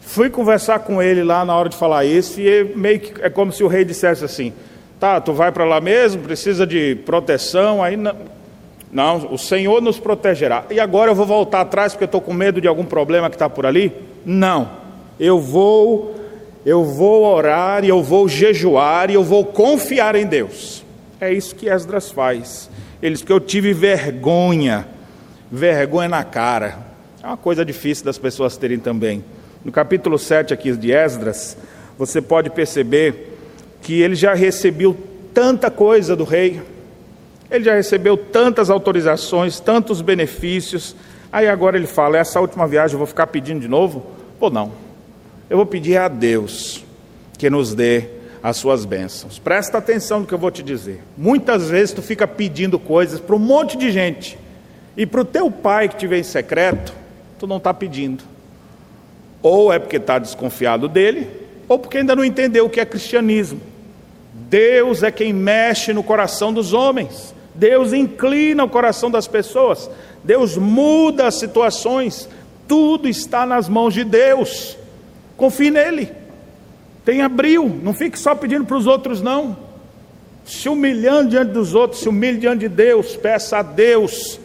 fui 0.09 0.27
conversar 0.29 0.79
com 0.79 1.01
ele 1.01 1.23
lá 1.23 1.45
na 1.45 1.55
hora 1.55 1.69
de 1.69 1.77
falar 1.77 2.03
isso, 2.03 2.41
e 2.41 2.63
meio 2.75 2.99
que 2.99 3.21
é 3.21 3.29
como 3.29 3.53
se 3.53 3.63
o 3.63 3.67
rei 3.67 3.85
dissesse 3.85 4.25
assim: 4.25 4.51
Tá, 4.99 5.21
tu 5.21 5.33
vai 5.33 5.51
para 5.51 5.63
lá 5.65 5.79
mesmo, 5.79 6.23
precisa 6.23 6.65
de 6.65 6.95
proteção, 7.05 7.83
aí 7.83 7.95
não. 7.95 8.15
Não, 8.91 9.31
o 9.31 9.37
Senhor 9.37 9.83
nos 9.83 9.99
protegerá. 9.99 10.65
E 10.71 10.79
agora 10.79 11.11
eu 11.11 11.15
vou 11.15 11.27
voltar 11.27 11.61
atrás 11.61 11.93
porque 11.93 12.05
eu 12.05 12.07
estou 12.07 12.19
com 12.19 12.33
medo 12.33 12.59
de 12.59 12.67
algum 12.67 12.83
problema 12.83 13.29
que 13.29 13.35
está 13.35 13.47
por 13.47 13.67
ali? 13.67 13.93
Não, 14.25 14.67
eu 15.19 15.39
vou 15.39 16.15
eu 16.65 16.83
vou 16.83 17.23
orar 17.23 17.85
e 17.85 17.89
eu 17.89 18.01
vou 18.01 18.27
jejuar 18.27 19.11
e 19.11 19.13
eu 19.13 19.23
vou 19.23 19.45
confiar 19.45 20.15
em 20.15 20.25
Deus. 20.25 20.83
É 21.21 21.31
isso 21.31 21.55
que 21.55 21.69
Esdras 21.69 22.11
faz. 22.11 22.67
Eles 22.99 23.21
que 23.21 23.31
eu 23.31 23.39
tive 23.39 23.73
vergonha, 23.73 24.87
vergonha 25.51 26.09
na 26.09 26.23
cara. 26.23 26.79
É 27.21 27.27
uma 27.27 27.37
coisa 27.37 27.63
difícil 27.63 28.03
das 28.03 28.17
pessoas 28.17 28.57
terem 28.57 28.79
também. 28.79 29.23
No 29.63 29.71
capítulo 29.71 30.17
7 30.17 30.53
aqui 30.53 30.71
de 30.75 30.91
Esdras, 30.91 31.57
você 31.97 32.21
pode 32.21 32.49
perceber 32.49 33.37
que 33.81 34.01
ele 34.01 34.15
já 34.15 34.33
recebeu 34.33 34.97
tanta 35.33 35.69
coisa 35.69 36.15
do 36.15 36.23
rei, 36.23 36.61
ele 37.51 37.63
já 37.63 37.75
recebeu 37.75 38.15
tantas 38.15 38.69
autorizações, 38.69 39.59
tantos 39.59 40.01
benefícios. 40.01 40.95
Aí 41.31 41.47
agora 41.47 41.77
ele 41.77 41.87
fala: 41.87 42.17
essa 42.17 42.39
última 42.39 42.67
viagem 42.67 42.93
eu 42.93 42.99
vou 42.99 43.07
ficar 43.07 43.27
pedindo 43.27 43.59
de 43.59 43.67
novo? 43.67 44.05
Ou 44.39 44.49
não? 44.49 44.89
eu 45.49 45.57
vou 45.57 45.65
pedir 45.65 45.97
a 45.97 46.07
Deus 46.07 46.83
que 47.37 47.49
nos 47.49 47.73
dê 47.73 48.07
as 48.41 48.57
suas 48.57 48.85
bênçãos. 48.85 49.39
Presta 49.39 49.79
atenção 49.79 50.21
no 50.21 50.25
que 50.25 50.33
eu 50.33 50.37
vou 50.37 50.51
te 50.51 50.61
dizer. 50.61 51.01
Muitas 51.17 51.69
vezes 51.69 51.93
tu 51.93 52.01
fica 52.01 52.27
pedindo 52.27 52.77
coisas 52.77 53.19
para 53.19 53.35
um 53.35 53.39
monte 53.39 53.75
de 53.75 53.91
gente 53.91 54.37
e 54.95 55.05
para 55.05 55.21
o 55.21 55.25
teu 55.25 55.49
pai 55.49 55.89
que 55.89 55.97
te 55.97 56.07
vê 56.07 56.19
em 56.19 56.23
secreto, 56.23 56.93
tu 57.39 57.47
não 57.47 57.57
está 57.57 57.73
pedindo. 57.73 58.23
Ou 59.41 59.71
é 59.71 59.79
porque 59.79 59.97
está 59.97 60.19
desconfiado 60.19 60.87
dele, 60.87 61.27
ou 61.67 61.79
porque 61.79 61.99
ainda 61.99 62.15
não 62.15 62.25
entendeu 62.25 62.65
o 62.65 62.69
que 62.69 62.79
é 62.79 62.85
cristianismo. 62.85 63.61
Deus 64.33 65.03
é 65.03 65.11
quem 65.11 65.31
mexe 65.31 65.93
no 65.93 66.03
coração 66.03 66.51
dos 66.51 66.73
homens. 66.73 67.33
Deus 67.53 67.93
inclina 67.93 68.63
o 68.63 68.69
coração 68.69 69.11
das 69.11 69.27
pessoas. 69.27 69.89
Deus 70.23 70.57
muda 70.57 71.27
as 71.27 71.35
situações. 71.35 72.27
Tudo 72.67 73.07
está 73.07 73.45
nas 73.45 73.69
mãos 73.69 73.93
de 73.93 74.03
Deus. 74.03 74.77
Confie 75.37 75.69
nele. 75.69 76.11
Tenha 77.05 77.29
brilho. 77.29 77.67
Não 77.83 77.93
fique 77.93 78.17
só 78.17 78.33
pedindo 78.33 78.65
para 78.65 78.77
os 78.77 78.87
outros, 78.87 79.21
não. 79.21 79.57
Se 80.45 80.67
humilhando 80.67 81.29
diante 81.29 81.51
dos 81.51 81.75
outros, 81.75 82.01
se 82.01 82.09
humilhe 82.09 82.39
diante 82.39 82.61
de 82.61 82.69
Deus, 82.69 83.15
peça 83.15 83.59
a 83.59 83.61
Deus. 83.61 84.39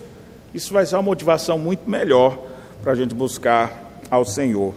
Isso 0.52 0.72
vai 0.72 0.84
ser 0.84 0.96
uma 0.96 1.02
motivação 1.02 1.58
muito 1.58 1.88
melhor 1.88 2.38
para 2.82 2.92
a 2.92 2.94
gente 2.94 3.14
buscar 3.14 4.00
ao 4.10 4.24
Senhor. 4.24 4.74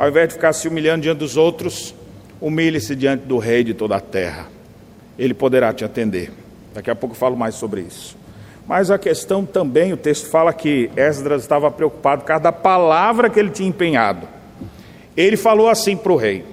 Ao 0.00 0.08
invés 0.08 0.28
de 0.28 0.34
ficar 0.36 0.54
se 0.54 0.66
humilhando 0.66 1.02
diante 1.02 1.18
dos 1.18 1.36
outros, 1.36 1.94
humilhe-se 2.40 2.96
diante 2.96 3.26
do 3.26 3.36
Rei 3.36 3.62
de 3.62 3.74
toda 3.74 3.96
a 3.96 4.00
terra. 4.00 4.48
Ele 5.18 5.34
poderá 5.34 5.74
te 5.74 5.84
atender. 5.84 6.32
Daqui 6.72 6.90
a 6.90 6.94
pouco 6.94 7.14
eu 7.14 7.18
falo 7.18 7.36
mais 7.36 7.54
sobre 7.56 7.82
isso. 7.82 8.16
Mas 8.66 8.90
a 8.90 8.96
questão 8.96 9.44
também, 9.44 9.92
o 9.92 9.98
texto 9.98 10.30
fala 10.30 10.54
que 10.54 10.90
Esdras 10.96 11.42
estava 11.42 11.70
preocupado 11.70 12.22
por 12.22 12.28
causa 12.28 12.44
da 12.44 12.50
palavra 12.50 13.28
que 13.28 13.38
ele 13.38 13.50
tinha 13.50 13.68
empenhado. 13.68 14.26
Ele 15.14 15.36
falou 15.36 15.68
assim 15.68 15.94
para 15.94 16.12
o 16.12 16.16
rei: 16.16 16.46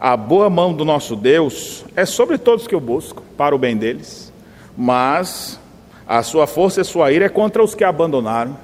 A 0.00 0.16
boa 0.16 0.50
mão 0.50 0.74
do 0.74 0.84
nosso 0.84 1.14
Deus 1.14 1.84
é 1.94 2.04
sobre 2.04 2.38
todos 2.38 2.66
que 2.66 2.74
o 2.74 2.80
buscam, 2.80 3.22
para 3.36 3.54
o 3.54 3.58
bem 3.58 3.76
deles, 3.76 4.32
mas 4.76 5.60
a 6.08 6.24
sua 6.24 6.48
força 6.48 6.80
e 6.80 6.82
a 6.82 6.84
sua 6.84 7.12
ira 7.12 7.26
é 7.26 7.28
contra 7.28 7.62
os 7.62 7.76
que 7.76 7.84
abandonaram. 7.84 8.58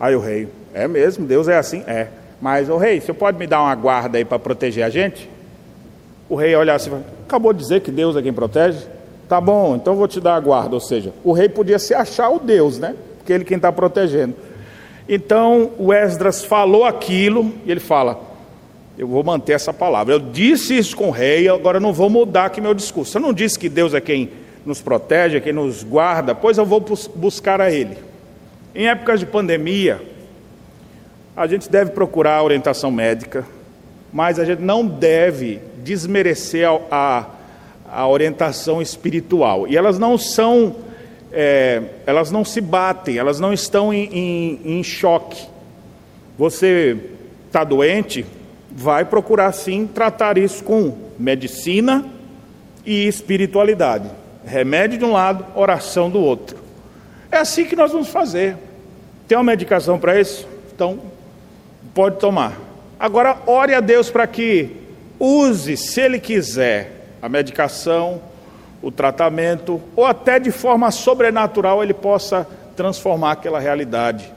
Aí 0.00 0.16
o 0.16 0.20
rei: 0.20 0.48
É 0.72 0.88
mesmo, 0.88 1.26
Deus 1.26 1.48
é 1.48 1.58
assim? 1.58 1.84
É. 1.86 2.19
Mas 2.40 2.68
o 2.68 2.76
rei, 2.76 3.00
você 3.00 3.12
pode 3.12 3.38
me 3.38 3.46
dar 3.46 3.60
uma 3.60 3.74
guarda 3.74 4.18
aí 4.18 4.24
para 4.24 4.38
proteger 4.38 4.84
a 4.84 4.90
gente? 4.90 5.28
O 6.28 6.34
rei 6.34 6.54
olha 6.54 6.74
assim: 6.74 6.90
Acabou 7.26 7.52
de 7.52 7.58
dizer 7.58 7.80
que 7.80 7.90
Deus 7.90 8.16
é 8.16 8.22
quem 8.22 8.32
protege? 8.32 8.86
Tá 9.28 9.40
bom, 9.40 9.76
então 9.76 9.94
vou 9.94 10.08
te 10.08 10.20
dar 10.20 10.36
a 10.36 10.40
guarda. 10.40 10.74
Ou 10.74 10.80
seja, 10.80 11.12
o 11.22 11.32
rei 11.32 11.48
podia 11.48 11.78
se 11.78 11.94
achar 11.94 12.30
o 12.30 12.38
Deus, 12.38 12.78
né? 12.78 12.96
Porque 13.18 13.32
ele 13.32 13.44
quem 13.44 13.56
está 13.56 13.70
protegendo. 13.70 14.34
Então 15.08 15.70
o 15.78 15.92
Esdras 15.92 16.44
falou 16.44 16.84
aquilo 16.84 17.52
e 17.66 17.70
ele 17.70 17.80
fala: 17.80 18.18
Eu 18.96 19.06
vou 19.06 19.22
manter 19.22 19.52
essa 19.52 19.72
palavra. 19.72 20.14
Eu 20.14 20.20
disse 20.20 20.76
isso 20.76 20.96
com 20.96 21.08
o 21.08 21.12
rei, 21.12 21.48
agora 21.48 21.78
não 21.78 21.92
vou 21.92 22.08
mudar 22.08 22.46
aqui 22.46 22.60
meu 22.60 22.74
discurso. 22.74 23.18
Eu 23.18 23.22
não 23.22 23.32
disse 23.32 23.58
que 23.58 23.68
Deus 23.68 23.92
é 23.92 24.00
quem 24.00 24.30
nos 24.64 24.80
protege, 24.80 25.36
é 25.36 25.40
quem 25.40 25.52
nos 25.52 25.82
guarda, 25.82 26.34
pois 26.34 26.58
eu 26.58 26.64
vou 26.64 26.80
buscar 27.14 27.60
a 27.60 27.70
Ele. 27.70 27.96
Em 28.74 28.88
épocas 28.88 29.20
de 29.20 29.26
pandemia, 29.26 30.00
a 31.36 31.46
gente 31.46 31.70
deve 31.70 31.92
procurar 31.92 32.42
orientação 32.42 32.90
médica, 32.90 33.46
mas 34.12 34.38
a 34.38 34.44
gente 34.44 34.60
não 34.60 34.86
deve 34.86 35.60
desmerecer 35.82 36.68
a, 36.90 37.26
a, 37.88 38.08
orientação 38.08 38.82
espiritual. 38.82 39.66
E 39.68 39.76
elas 39.76 39.98
não 39.98 40.18
são 40.18 40.76
é, 41.32 41.82
elas 42.06 42.30
não 42.30 42.44
se 42.44 42.60
batem, 42.60 43.16
elas 43.16 43.38
não 43.38 43.52
estão 43.52 43.94
em, 43.94 44.04
em, 44.12 44.78
em 44.78 44.82
choque. 44.82 45.46
Você 46.36 46.96
está 47.46 47.62
doente, 47.62 48.26
vai 48.70 49.04
procurar 49.04 49.52
sim 49.52 49.86
tratar 49.86 50.38
isso 50.38 50.64
com 50.64 50.96
medicina 51.18 52.04
e 52.84 53.06
espiritualidade. 53.06 54.10
Remédio 54.44 54.98
de 54.98 55.04
um 55.04 55.12
lado, 55.12 55.44
oração 55.54 56.10
do 56.10 56.18
outro. 56.18 56.58
É 57.30 57.36
assim 57.38 57.64
que 57.64 57.76
nós 57.76 57.92
vamos 57.92 58.08
fazer. 58.08 58.56
Tem 59.28 59.38
uma 59.38 59.44
medicação 59.44 59.98
para 59.98 60.20
isso? 60.20 60.48
Então, 60.74 60.98
pode 61.94 62.18
tomar. 62.18 62.58
Agora, 62.98 63.38
ore 63.46 63.74
a 63.74 63.80
Deus 63.80 64.10
para 64.10 64.26
que 64.26 64.76
use, 65.18 65.76
se 65.76 66.00
Ele 66.00 66.18
quiser, 66.18 67.16
a 67.22 67.28
medicação 67.28 68.20
o 68.82 68.90
tratamento, 68.90 69.80
ou 69.94 70.06
até 70.06 70.38
de 70.38 70.50
forma 70.50 70.90
sobrenatural 70.90 71.82
ele 71.82 71.92
possa 71.92 72.46
transformar 72.74 73.32
aquela 73.32 73.58
realidade. 73.58 74.32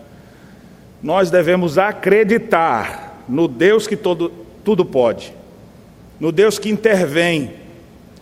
Nós 1.02 1.32
devemos 1.32 1.78
acreditar 1.78 3.24
no 3.28 3.48
Deus 3.48 3.88
que 3.88 3.96
todo, 3.96 4.32
tudo 4.64 4.84
pode, 4.84 5.34
no 6.20 6.32
Deus 6.32 6.60
que 6.60 6.70
intervém. 6.70 7.54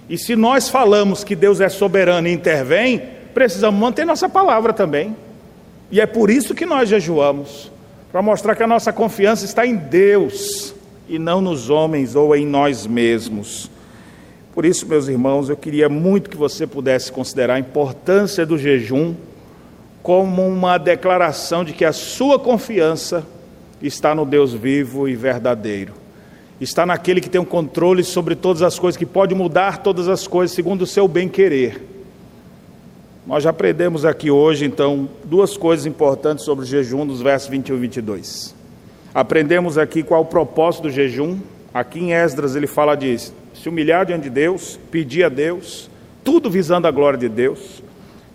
E 0.08 0.18
se 0.18 0.36
nós 0.36 0.70
falamos 0.70 1.24
que 1.24 1.36
Deus 1.36 1.60
é 1.60 1.70
soberano 1.70 2.28
e 2.28 2.34
intervém, 2.34 3.02
precisamos 3.34 3.80
manter 3.80 4.06
nossa 4.06 4.30
palavra 4.30 4.74
também. 4.74 5.16
E 5.90 6.00
é 6.00 6.06
por 6.06 6.30
isso 6.30 6.54
que 6.54 6.66
nós 6.66 6.88
jejuamos 6.88 7.72
para 8.12 8.22
mostrar 8.22 8.56
que 8.56 8.64
a 8.64 8.68
nossa 8.68 8.92
confiança 8.92 9.46
está 9.46 9.66
em 9.66 9.76
Deus 9.76 10.76
e 11.08 11.18
não 11.18 11.40
nos 11.40 11.70
homens 11.70 12.16
ou 12.16 12.36
em 12.36 12.46
nós 12.46 12.86
mesmos. 12.86 13.70
Por 14.54 14.66
isso, 14.66 14.86
meus 14.86 15.08
irmãos, 15.08 15.50
eu 15.50 15.56
queria 15.56 15.88
muito 15.88 16.30
que 16.30 16.36
você 16.36 16.68
pudesse 16.68 17.12
considerar 17.12 17.56
a 17.56 17.60
importância 17.60 18.46
do 18.46 18.58
jejum 18.58 19.16
como 20.04 20.46
uma 20.46 20.78
declaração 20.78 21.64
de 21.64 21.72
que 21.72 21.86
a 21.86 21.94
sua 21.94 22.38
confiança 22.38 23.26
está 23.82 24.14
no 24.14 24.26
Deus 24.26 24.54
vivo 24.54 25.08
e 25.08 25.16
verdadeiro. 25.16 25.94
Está 26.60 26.86
naquele 26.86 27.22
que 27.22 27.30
tem 27.30 27.40
o 27.40 27.44
um 27.44 27.48
controle 27.48 28.04
sobre 28.04 28.36
todas 28.36 28.62
as 28.62 28.78
coisas, 28.78 28.98
que 28.98 29.06
pode 29.06 29.34
mudar 29.34 29.78
todas 29.78 30.08
as 30.08 30.28
coisas 30.28 30.54
segundo 30.54 30.82
o 30.82 30.88
seu 30.88 31.08
bem-querer. 31.08 31.91
Nós 33.32 33.44
já 33.44 33.50
aprendemos 33.50 34.04
aqui 34.04 34.30
hoje, 34.30 34.66
então, 34.66 35.08
duas 35.24 35.56
coisas 35.56 35.86
importantes 35.86 36.44
sobre 36.44 36.66
o 36.66 36.68
jejum, 36.68 37.06
nos 37.06 37.22
versos 37.22 37.48
21 37.48 37.78
e 37.78 37.80
22. 37.80 38.54
Aprendemos 39.16 39.78
aqui 39.78 40.04
qual 40.04 40.24
o 40.24 40.26
propósito 40.26 40.84
do 40.84 40.90
jejum. 40.90 41.40
Aqui 41.74 42.02
em 42.02 42.12
Esdras 42.12 42.58
ele 42.58 42.68
fala 42.68 42.94
disso 42.94 43.34
se 43.54 43.70
humilhar 43.70 44.06
diante 44.06 44.24
de 44.24 44.30
Deus, 44.30 44.78
pedir 44.92 45.24
a 45.24 45.30
Deus, 45.30 45.90
tudo 46.26 46.50
visando 46.50 46.90
a 46.90 46.92
glória 46.92 47.18
de 47.18 47.30
Deus. 47.30 47.82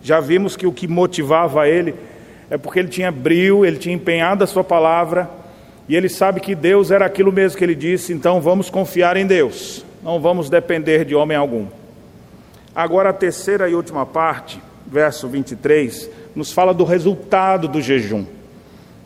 Já 0.01 0.19
vimos 0.19 0.57
que 0.57 0.65
o 0.65 0.73
que 0.73 0.87
motivava 0.87 1.69
ele 1.69 1.93
é 2.49 2.57
porque 2.57 2.79
ele 2.79 2.89
tinha 2.89 3.11
brilho, 3.11 3.63
ele 3.63 3.77
tinha 3.77 3.93
empenhado 3.93 4.43
a 4.43 4.47
sua 4.47 4.63
palavra, 4.63 5.29
e 5.87 5.95
ele 5.95 6.09
sabe 6.09 6.39
que 6.39 6.55
Deus 6.55 6.89
era 6.89 7.05
aquilo 7.05 7.31
mesmo 7.31 7.55
que 7.55 7.63
ele 7.63 7.75
disse, 7.75 8.13
então 8.13 8.41
vamos 8.41 8.67
confiar 8.67 9.15
em 9.15 9.27
Deus, 9.27 9.85
não 10.03 10.19
vamos 10.19 10.49
depender 10.49 11.05
de 11.05 11.13
homem 11.13 11.37
algum. 11.37 11.67
Agora 12.73 13.11
a 13.11 13.13
terceira 13.13 13.69
e 13.69 13.75
última 13.75 14.03
parte, 14.03 14.59
verso 14.87 15.27
23, 15.27 16.09
nos 16.35 16.51
fala 16.51 16.73
do 16.73 16.83
resultado 16.83 17.67
do 17.67 17.81
jejum. 17.81 18.25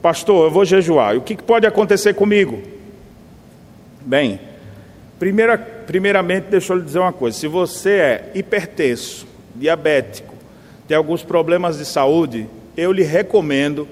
Pastor, 0.01 0.45
eu 0.45 0.51
vou 0.51 0.65
jejuar, 0.65 1.15
o 1.17 1.21
que 1.21 1.35
pode 1.35 1.67
acontecer 1.67 2.13
comigo? 2.13 2.61
Bem, 4.01 4.39
Primeira, 5.21 5.55
primeiramente, 5.55 6.45
deixa 6.45 6.73
eu 6.73 6.77
lhe 6.77 6.83
dizer 6.83 6.97
uma 6.97 7.13
coisa: 7.13 7.37
se 7.37 7.45
você 7.47 7.91
é 7.91 8.31
hipertenso, 8.33 9.27
diabético, 9.55 10.33
tem 10.87 10.97
alguns 10.97 11.21
problemas 11.21 11.77
de 11.77 11.85
saúde, 11.85 12.47
eu 12.75 12.91
lhe 12.91 13.03
recomendo 13.03 13.87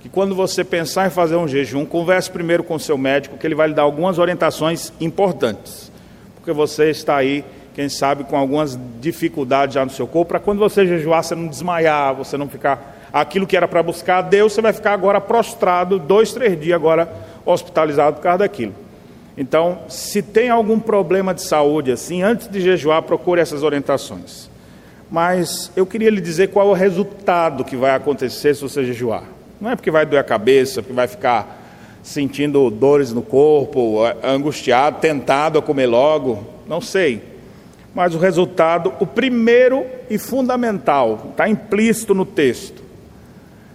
que 0.00 0.08
quando 0.08 0.34
você 0.34 0.64
pensar 0.64 1.06
em 1.06 1.10
fazer 1.10 1.36
um 1.36 1.46
jejum, 1.46 1.86
converse 1.86 2.28
primeiro 2.28 2.64
com 2.64 2.80
seu 2.80 2.98
médico, 2.98 3.38
que 3.38 3.46
ele 3.46 3.54
vai 3.54 3.68
lhe 3.68 3.74
dar 3.74 3.82
algumas 3.82 4.18
orientações 4.18 4.92
importantes. 5.00 5.92
Porque 6.34 6.50
você 6.50 6.90
está 6.90 7.14
aí, 7.14 7.44
quem 7.74 7.88
sabe, 7.88 8.24
com 8.24 8.36
algumas 8.36 8.78
dificuldades 9.00 9.74
já 9.74 9.84
no 9.84 9.90
seu 9.90 10.06
corpo, 10.06 10.30
para 10.30 10.40
quando 10.40 10.58
você 10.58 10.86
jejuar, 10.86 11.24
você 11.24 11.34
não 11.34 11.46
desmaiar, 11.46 12.14
você 12.14 12.36
não 12.36 12.48
ficar. 12.48 13.00
Aquilo 13.12 13.46
que 13.46 13.56
era 13.56 13.68
para 13.68 13.82
buscar 13.82 14.18
a 14.18 14.22
Deus, 14.22 14.52
você 14.52 14.62
vai 14.62 14.72
ficar 14.72 14.92
agora 14.92 15.20
prostrado, 15.20 15.98
dois, 15.98 16.32
três 16.32 16.58
dias 16.58 16.74
agora 16.74 17.10
hospitalizado 17.44 18.16
por 18.16 18.22
causa 18.22 18.38
daquilo. 18.38 18.74
Então, 19.36 19.80
se 19.88 20.22
tem 20.22 20.50
algum 20.50 20.78
problema 20.78 21.32
de 21.32 21.42
saúde 21.42 21.90
assim, 21.90 22.22
antes 22.22 22.48
de 22.48 22.60
jejuar, 22.60 23.02
procure 23.02 23.40
essas 23.40 23.62
orientações. 23.62 24.50
Mas 25.10 25.70
eu 25.76 25.84
queria 25.86 26.10
lhe 26.10 26.20
dizer 26.20 26.48
qual 26.48 26.68
é 26.68 26.70
o 26.70 26.74
resultado 26.74 27.64
que 27.64 27.76
vai 27.76 27.94
acontecer 27.94 28.54
se 28.54 28.62
você 28.62 28.84
jejuar. 28.84 29.24
Não 29.60 29.70
é 29.70 29.76
porque 29.76 29.90
vai 29.90 30.04
doer 30.04 30.20
a 30.20 30.24
cabeça, 30.24 30.82
porque 30.82 30.94
vai 30.94 31.06
ficar 31.06 31.60
sentindo 32.02 32.68
dores 32.70 33.12
no 33.12 33.22
corpo, 33.22 34.00
angustiado, 34.22 34.98
tentado 35.00 35.58
a 35.58 35.62
comer 35.62 35.86
logo, 35.86 36.44
não 36.66 36.80
sei. 36.80 37.31
Mas 37.94 38.14
o 38.14 38.18
resultado, 38.18 38.92
o 39.00 39.06
primeiro 39.06 39.84
e 40.08 40.18
fundamental, 40.18 41.28
está 41.30 41.48
implícito 41.48 42.14
no 42.14 42.24
texto 42.24 42.82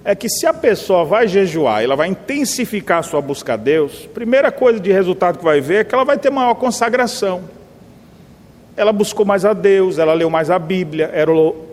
é 0.07 0.15
que 0.15 0.29
se 0.29 0.47
a 0.47 0.53
pessoa 0.53 1.03
vai 1.03 1.27
jejuar, 1.27 1.83
ela 1.83 1.93
vai 1.93 2.07
intensificar 2.07 2.99
a 2.99 3.03
sua 3.03 3.19
busca 3.19 3.55
a 3.55 3.57
Deus, 3.57 4.07
primeira 4.13 4.49
coisa 4.53 4.79
de 4.79 4.89
resultado 4.89 5.37
que 5.37 5.43
vai 5.43 5.59
ver 5.59 5.81
é 5.81 5.83
que 5.83 5.93
ela 5.93 6.05
vai 6.05 6.17
ter 6.17 6.29
maior 6.29 6.53
consagração. 6.53 7.41
Ela 8.77 8.93
buscou 8.93 9.25
mais 9.25 9.43
a 9.43 9.51
Deus, 9.51 9.99
ela 9.99 10.13
leu 10.13 10.29
mais 10.29 10.49
a 10.49 10.57
Bíblia, 10.57 11.11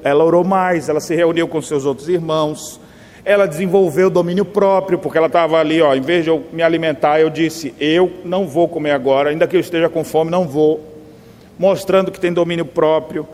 ela 0.02 0.24
orou 0.24 0.42
mais, 0.42 0.88
ela 0.88 0.98
se 0.98 1.14
reuniu 1.14 1.46
com 1.46 1.62
seus 1.62 1.87
outros 1.87 2.09
irmãos, 2.09 2.80
ela 3.24 3.46
desenvolveu 3.46 4.11
domínio 4.11 4.44
próprio, 4.44 4.98
porque 4.98 5.16
ela 5.16 5.28
estava 5.28 5.61
ali, 5.61 5.80
ó, 5.80 5.94
em 5.94 6.00
vez 6.00 6.24
de 6.24 6.30
eu 6.30 6.42
me 6.52 6.64
alimentar, 6.64 7.20
eu 7.20 7.30
disse: 7.30 7.72
Eu 7.78 8.11
não 8.24 8.48
vou 8.48 8.66
comer 8.66 8.90
agora, 8.90 9.30
ainda 9.30 9.46
que 9.46 9.54
eu 9.54 9.61
esteja 9.61 9.88
com 9.88 10.02
fome, 10.02 10.28
não 10.28 10.48
vou. 10.48 10.93
Mostrando 11.59 12.11
que 12.11 12.21
tem 12.21 12.33
domínio 12.33 12.64
próprio 12.64 13.27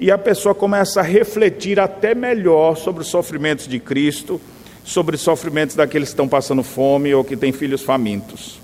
e 0.00 0.10
a 0.10 0.18
pessoa 0.18 0.54
começa 0.54 1.00
a 1.00 1.02
refletir 1.02 1.80
até 1.80 2.14
melhor 2.14 2.76
sobre 2.76 3.02
os 3.02 3.08
sofrimentos 3.08 3.66
de 3.66 3.80
Cristo, 3.80 4.40
sobre 4.84 5.16
os 5.16 5.22
sofrimentos 5.22 5.74
daqueles 5.74 6.08
que 6.08 6.12
estão 6.12 6.28
passando 6.28 6.62
fome 6.62 7.12
ou 7.12 7.24
que 7.24 7.36
têm 7.36 7.52
filhos 7.52 7.82
famintos. 7.82 8.60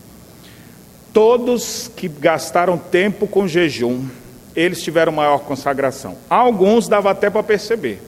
Todos 1.13 1.91
que 1.95 2.09
gastaram 2.09 2.79
tempo 2.79 3.27
com 3.27 3.47
jejum, 3.47 4.07
eles 4.55 4.83
tiveram 4.83 5.13
maior 5.13 5.41
consagração. 5.41 6.17
Alguns 6.31 6.89
dava 6.89 7.11
até 7.11 7.29
para 7.29 7.43
perceber, 7.43 8.01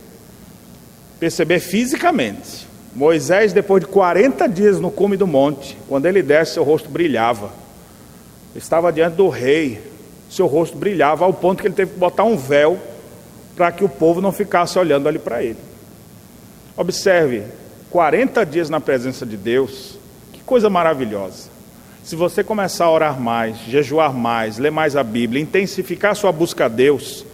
perceber 1.18 1.60
fisicamente. 1.60 2.66
Moisés, 2.94 3.52
depois 3.52 3.82
de 3.82 3.88
40 3.88 4.48
dias 4.48 4.80
no 4.80 4.90
cume 4.90 5.16
do 5.16 5.26
monte, 5.26 5.76
quando 5.88 6.06
ele 6.06 6.22
desce, 6.22 6.54
seu 6.54 6.64
rosto 6.64 6.88
brilhava. 6.88 7.50
Estava 8.54 8.90
diante 8.90 9.16
do 9.16 9.28
rei, 9.28 9.82
seu 10.36 10.46
rosto 10.46 10.76
brilhava 10.76 11.24
ao 11.24 11.32
ponto 11.32 11.62
que 11.62 11.66
ele 11.66 11.74
teve 11.74 11.92
que 11.92 11.98
botar 11.98 12.24
um 12.24 12.36
véu 12.36 12.78
para 13.56 13.72
que 13.72 13.82
o 13.82 13.88
povo 13.88 14.20
não 14.20 14.30
ficasse 14.30 14.78
olhando 14.78 15.08
ali 15.08 15.18
para 15.18 15.42
ele. 15.42 15.58
Observe, 16.76 17.42
40 17.90 18.44
dias 18.44 18.68
na 18.68 18.78
presença 18.78 19.24
de 19.24 19.36
Deus, 19.36 19.98
que 20.32 20.40
coisa 20.40 20.68
maravilhosa. 20.68 21.48
Se 22.04 22.14
você 22.14 22.44
começar 22.44 22.84
a 22.84 22.90
orar 22.90 23.18
mais, 23.18 23.56
jejuar 23.60 24.12
mais, 24.12 24.58
ler 24.58 24.70
mais 24.70 24.94
a 24.94 25.02
Bíblia, 25.02 25.42
intensificar 25.42 26.14
sua 26.14 26.30
busca 26.30 26.66
a 26.66 26.68
Deus, 26.68 27.24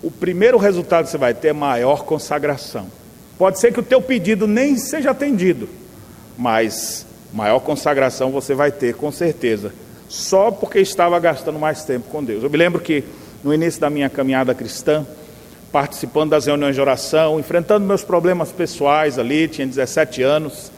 o 0.00 0.10
primeiro 0.10 0.56
resultado 0.56 1.06
que 1.06 1.10
você 1.10 1.18
vai 1.18 1.34
ter 1.34 1.48
é 1.48 1.52
maior 1.52 2.04
consagração. 2.04 2.86
Pode 3.36 3.58
ser 3.58 3.72
que 3.72 3.80
o 3.80 3.82
teu 3.82 4.00
pedido 4.00 4.46
nem 4.46 4.76
seja 4.76 5.10
atendido, 5.10 5.68
mas 6.38 7.04
maior 7.32 7.58
consagração 7.58 8.30
você 8.30 8.54
vai 8.54 8.70
ter 8.70 8.94
com 8.94 9.10
certeza 9.10 9.72
só 10.08 10.50
porque 10.50 10.80
estava 10.80 11.18
gastando 11.18 11.58
mais 11.58 11.84
tempo 11.84 12.08
com 12.10 12.22
Deus. 12.22 12.42
Eu 12.42 12.50
me 12.50 12.56
lembro 12.56 12.80
que 12.80 13.04
no 13.42 13.52
início 13.52 13.80
da 13.80 13.90
minha 13.90 14.08
caminhada 14.08 14.54
cristã, 14.54 15.06
participando 15.70 16.30
das 16.30 16.46
reuniões 16.46 16.74
de 16.74 16.80
oração, 16.80 17.38
enfrentando 17.38 17.86
meus 17.86 18.02
problemas 18.02 18.52
pessoais 18.52 19.18
ali, 19.18 19.48
tinha 19.48 19.66
17 19.66 20.22
anos 20.22 20.70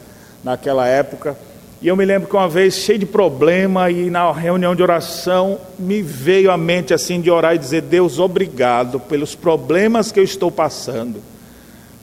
naquela 0.43 0.87
época. 0.87 1.37
E 1.81 1.87
eu 1.87 1.95
me 1.95 2.03
lembro 2.03 2.27
que 2.27 2.35
uma 2.35 2.49
vez, 2.49 2.75
cheio 2.75 2.97
de 2.97 3.05
problema, 3.05 3.91
e 3.91 4.09
na 4.09 4.31
reunião 4.31 4.75
de 4.75 4.81
oração, 4.81 5.59
me 5.77 6.01
veio 6.01 6.49
à 6.49 6.57
mente 6.57 6.93
assim 6.93 7.21
de 7.21 7.29
orar 7.29 7.53
e 7.53 7.59
dizer: 7.59 7.81
Deus, 7.83 8.17
obrigado 8.17 8.99
pelos 8.99 9.35
problemas 9.35 10.11
que 10.11 10.19
eu 10.19 10.23
estou 10.23 10.49
passando, 10.49 11.21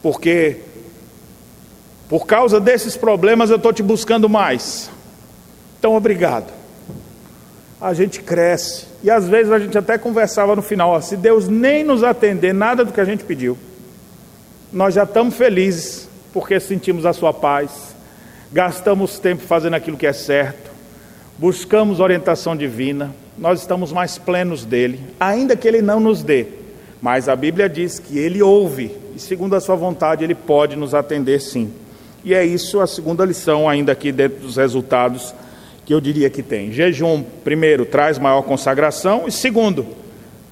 porque 0.00 0.58
por 2.08 2.26
causa 2.26 2.60
desses 2.60 2.96
problemas 2.96 3.50
eu 3.50 3.56
estou 3.56 3.72
te 3.72 3.82
buscando 3.82 4.28
mais. 4.28 4.88
Então, 5.78 5.96
obrigado. 5.96 6.63
A 7.84 7.92
gente 7.92 8.22
cresce, 8.22 8.86
e 9.02 9.10
às 9.10 9.28
vezes 9.28 9.52
a 9.52 9.58
gente 9.58 9.76
até 9.76 9.98
conversava 9.98 10.56
no 10.56 10.62
final: 10.62 10.88
ó, 10.88 11.02
se 11.02 11.18
Deus 11.18 11.48
nem 11.48 11.84
nos 11.84 12.02
atender 12.02 12.54
nada 12.54 12.82
do 12.82 12.90
que 12.94 13.00
a 13.00 13.04
gente 13.04 13.22
pediu, 13.24 13.58
nós 14.72 14.94
já 14.94 15.02
estamos 15.02 15.34
felizes, 15.34 16.08
porque 16.32 16.58
sentimos 16.58 17.04
a 17.04 17.12
Sua 17.12 17.30
paz. 17.30 17.94
Gastamos 18.50 19.18
tempo 19.18 19.42
fazendo 19.42 19.74
aquilo 19.74 19.98
que 19.98 20.06
é 20.06 20.14
certo, 20.14 20.70
buscamos 21.36 22.00
orientação 22.00 22.56
divina, 22.56 23.14
nós 23.36 23.60
estamos 23.60 23.92
mais 23.92 24.16
plenos 24.16 24.64
dele, 24.64 24.98
ainda 25.20 25.54
que 25.54 25.68
ele 25.68 25.82
não 25.82 26.00
nos 26.00 26.22
dê. 26.22 26.46
Mas 27.02 27.28
a 27.28 27.36
Bíblia 27.36 27.68
diz 27.68 27.98
que 27.98 28.18
ele 28.18 28.40
ouve 28.40 28.96
e, 29.14 29.18
segundo 29.18 29.56
a 29.56 29.60
sua 29.60 29.76
vontade, 29.76 30.24
ele 30.24 30.34
pode 30.34 30.74
nos 30.74 30.94
atender 30.94 31.38
sim. 31.38 31.70
E 32.24 32.32
é 32.32 32.42
isso 32.46 32.80
a 32.80 32.86
segunda 32.86 33.26
lição, 33.26 33.68
ainda 33.68 33.92
aqui 33.92 34.10
dentro 34.10 34.38
dos 34.38 34.56
resultados 34.56 35.34
que 35.84 35.92
eu 35.92 36.00
diria 36.00 36.30
que 36.30 36.42
tem. 36.42 36.72
Jejum, 36.72 37.22
primeiro, 37.42 37.84
traz 37.84 38.18
maior 38.18 38.42
consagração, 38.42 39.24
e 39.26 39.32
segundo, 39.32 39.86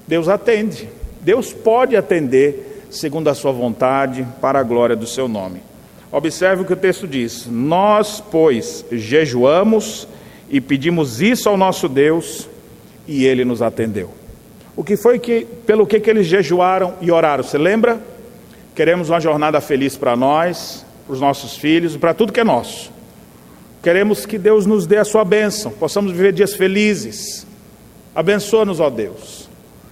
Deus 0.07 0.29
atende. 0.29 0.89
Deus 1.21 1.53
pode 1.53 1.97
atender 1.97 2.73
segundo 2.93 3.29
a 3.29 3.35
sua 3.35 3.51
vontade, 3.51 4.27
para 4.41 4.61
a 4.61 4.63
glória 4.63 4.95
do 4.95 5.07
seu 5.07 5.27
nome. 5.27 5.63
Observe 6.11 6.63
o 6.63 6.65
que 6.65 6.75
o 6.75 6.77
texto 6.77 7.09
diz: 7.09 7.47
Nós, 7.51 8.23
pois, 8.31 8.85
jejuamos 8.93 10.07
e 10.51 10.61
pedimos 10.61 11.23
isso 11.23 11.49
ao 11.49 11.57
nosso 11.57 11.89
Deus, 11.89 12.49
e 13.09 13.25
ele 13.25 13.45
nos 13.45 13.63
atendeu. 13.63 14.11
O 14.77 14.85
que 14.85 14.97
foi 14.97 15.19
que, 15.19 15.47
pelo 15.67 15.87
que, 15.87 15.99
que 15.99 16.11
eles 16.11 16.27
jejuaram 16.27 16.95
e 17.01 17.11
oraram? 17.11 17.43
Você 17.43 17.59
lembra? 17.59 17.99
Queremos 18.75 19.09
uma 19.09 19.21
jornada 19.21 19.61
feliz 19.61 19.97
para 19.97 20.15
nós, 20.15 20.85
para 21.07 21.15
os 21.15 21.21
nossos 21.21 21.57
filhos, 21.57 21.97
para 21.97 22.15
tudo 22.15 22.33
que 22.33 22.41
é 22.41 22.45
nosso. 22.45 22.92
Queremos 23.83 24.25
que 24.25 24.39
Deus 24.39 24.65
nos 24.67 24.87
dê 24.87 24.99
a 24.99 25.05
sua 25.05 25.25
bênção, 25.25 25.73
possamos 25.73 26.13
viver 26.13 26.33
dias 26.33 26.55
felizes. 26.55 27.47
Abençoa-nos, 28.15 28.79
ó 28.79 28.89
Deus. 28.89 29.49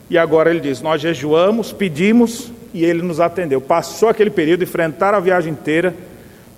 E 0.09 0.17
agora 0.17 0.51
ele 0.51 0.61
diz: 0.61 0.81
Nós 0.81 1.01
jejuamos, 1.01 1.73
pedimos 1.73 2.53
e 2.73 2.85
ele 2.85 3.03
nos 3.03 3.19
atendeu. 3.19 3.61
Passou 3.61 4.09
aquele 4.09 4.31
período, 4.31 4.63
enfrentaram 4.63 5.19
a 5.19 5.21
viagem 5.21 5.53
inteira 5.53 5.95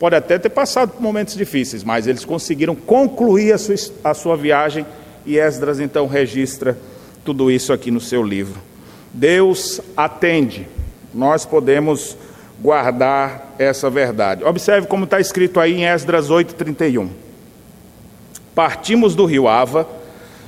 Pode 0.02 0.16
até 0.16 0.36
ter 0.36 0.48
passado 0.48 0.94
por 0.94 1.00
momentos 1.00 1.36
difíceis, 1.36 1.84
mas 1.84 2.08
eles 2.08 2.24
conseguiram 2.24 2.74
concluir 2.74 3.52
a 3.52 3.56
sua, 3.56 3.76
a 4.02 4.12
sua 4.12 4.36
viagem 4.36 4.84
e 5.24 5.38
Esdras 5.38 5.78
então 5.78 6.08
registra 6.08 6.76
tudo 7.24 7.48
isso 7.52 7.72
aqui 7.72 7.88
no 7.88 8.00
seu 8.00 8.20
livro. 8.20 8.60
Deus 9.14 9.80
atende, 9.96 10.66
nós 11.14 11.46
podemos 11.46 12.16
guardar 12.62 13.54
essa 13.58 13.90
verdade. 13.90 14.44
Observe 14.44 14.86
como 14.86 15.04
está 15.04 15.18
escrito 15.18 15.58
aí 15.58 15.74
em 15.74 15.84
Esdras 15.84 16.30
8,31. 16.30 17.08
Partimos 18.54 19.16
do 19.16 19.24
rio 19.24 19.48
Ava 19.48 19.88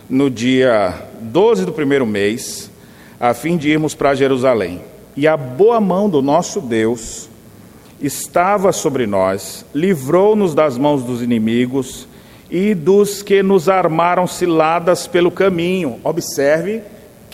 no 0.09 0.31
dia 0.31 0.95
12 1.21 1.65
do 1.65 1.73
primeiro 1.73 2.07
mês, 2.07 2.71
a 3.19 3.35
fim 3.35 3.57
de 3.57 3.69
irmos 3.69 3.95
para 3.95 4.15
Jerusalém. 4.15 4.83
E 5.17 5.27
a 5.27 5.37
boa 5.37 5.81
mão 5.81 6.09
do 6.09 6.23
nosso 6.23 6.61
Deus 6.61 7.29
estava 8.01 8.71
sobre 8.71 9.07
nós, 9.07 9.65
livrou-nos 9.75 10.55
das 10.55 10.79
mãos 10.79 11.03
dos 11.03 11.21
inimigos 11.21 12.07
e 12.51 12.75
dos 12.75 13.23
que 13.23 13.43
nos 13.43 13.69
armaram 13.69 14.27
ciladas 14.27 15.07
pelo 15.07 15.31
caminho. 15.31 15.99
Observe 16.05 16.83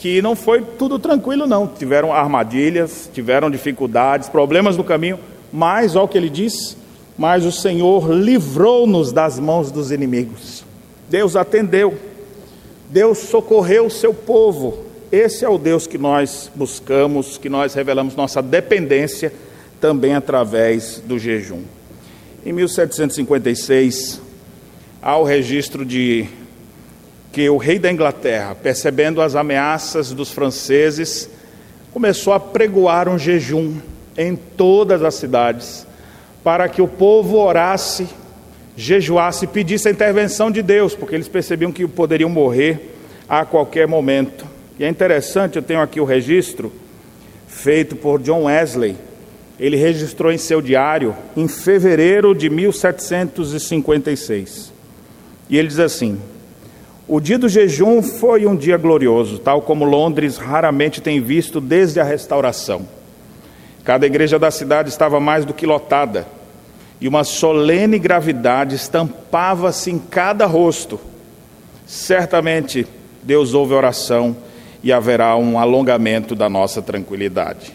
que 0.01 0.23
não 0.23 0.35
foi 0.35 0.63
tudo 0.63 0.99
tranquilo, 0.99 1.47
não. 1.47 1.67
Tiveram 1.67 2.11
armadilhas, 2.11 3.11
tiveram 3.13 3.51
dificuldades, 3.51 4.31
problemas 4.31 4.75
no 4.75 4.83
caminho, 4.83 5.21
mas, 5.53 5.95
olha 5.95 6.07
o 6.07 6.09
que 6.09 6.17
ele 6.17 6.31
diz: 6.31 6.75
mas 7.19 7.45
o 7.45 7.53
Senhor 7.53 8.11
livrou-nos 8.11 9.13
das 9.13 9.39
mãos 9.39 9.71
dos 9.71 9.93
inimigos. 9.93 10.65
Deus 11.11 11.37
atendeu, 11.37 11.99
Deus 12.89 13.19
socorreu 13.19 13.87
o 13.87 13.91
seu 13.91 14.15
povo. 14.15 14.87
Esse 15.13 15.45
é 15.45 15.49
o 15.51 15.59
Deus 15.59 15.87
que 15.87 15.99
nós 15.99 16.51
buscamos, 16.55 17.37
que 17.37 17.51
nós 17.51 17.75
revelamos 17.75 18.17
nossa 18.17 18.41
dependência 18.41 19.31
também 19.83 20.15
através 20.15 21.03
do 21.05 21.19
jejum. 21.19 21.61
Em 22.47 22.55
1756, 22.55 24.19
há 25.03 25.19
o 25.19 25.25
registro 25.25 25.85
de 25.85 26.27
que 27.33 27.49
o 27.49 27.57
rei 27.57 27.79
da 27.79 27.91
Inglaterra, 27.91 28.55
percebendo 28.55 29.23
as 29.23 29.35
ameaças 29.35 30.13
dos 30.13 30.31
franceses, 30.31 31.31
começou 31.93 32.33
a 32.33 32.41
pregoar 32.41 33.09
um 33.09 33.19
jejum 33.19 33.77
em 34.17 34.35
todas 34.35 35.03
as 35.03 35.15
cidades, 35.15 35.87
para 36.43 36.67
que 36.69 36.83
o 36.83 36.89
povo 36.89 37.39
orasse, 37.39 38.09
jejuasse 38.77 39.45
e 39.45 39.49
pedisse 39.49 39.89
a 39.89 39.91
intervenção 39.91 40.51
de 40.51 40.63
Deus, 40.63 40.95
porque 40.95 41.15
eles 41.15 41.29
percebiam 41.29 41.71
que 41.71 41.87
poderiam 41.87 42.31
morrer 42.31 42.97
a 43.29 43.45
qualquer 43.45 43.87
momento. 43.87 44.47
E 44.79 44.85
é 44.85 44.89
interessante, 44.89 45.57
eu 45.57 45.63
tenho 45.63 45.81
aqui 45.81 46.01
o 46.01 46.05
registro 46.05 46.73
feito 47.47 47.95
por 47.95 48.19
John 48.21 48.45
Wesley, 48.45 48.97
ele 49.59 49.77
registrou 49.77 50.33
em 50.33 50.39
seu 50.39 50.63
diário 50.63 51.15
em 51.37 51.47
fevereiro 51.47 52.35
de 52.35 52.49
1756. 52.49 54.73
E 55.51 55.59
ele 55.59 55.69
diz 55.69 55.79
assim: 55.79 56.19
O 57.13 57.19
dia 57.19 57.37
do 57.37 57.49
jejum 57.49 58.01
foi 58.03 58.47
um 58.47 58.55
dia 58.55 58.77
glorioso, 58.77 59.41
tal 59.41 59.61
como 59.63 59.85
Londres 59.85 60.37
raramente 60.37 61.01
tem 61.01 61.21
visto 61.21 61.61
desde 61.61 61.99
a 61.99 62.05
restauração. 62.05 62.87
Cada 63.83 64.07
igreja 64.07 64.39
da 64.39 64.49
cidade 64.49 64.91
estava 64.91 65.19
mais 65.19 65.45
do 65.45 65.53
que 65.53 65.67
lotada, 65.67 66.25
e 67.01 67.09
uma 67.09 67.25
solene 67.25 67.99
gravidade 67.99 68.77
estampava-se 68.77 69.91
em 69.91 69.99
cada 69.99 70.47
rosto. 70.47 71.01
Certamente 71.85 72.87
Deus 73.25 73.55
ouve 73.55 73.75
a 73.75 73.79
oração 73.79 74.37
e 74.81 74.93
haverá 74.93 75.37
um 75.37 75.59
alongamento 75.59 76.37
da 76.37 76.49
nossa 76.49 76.81
tranquilidade. 76.81 77.73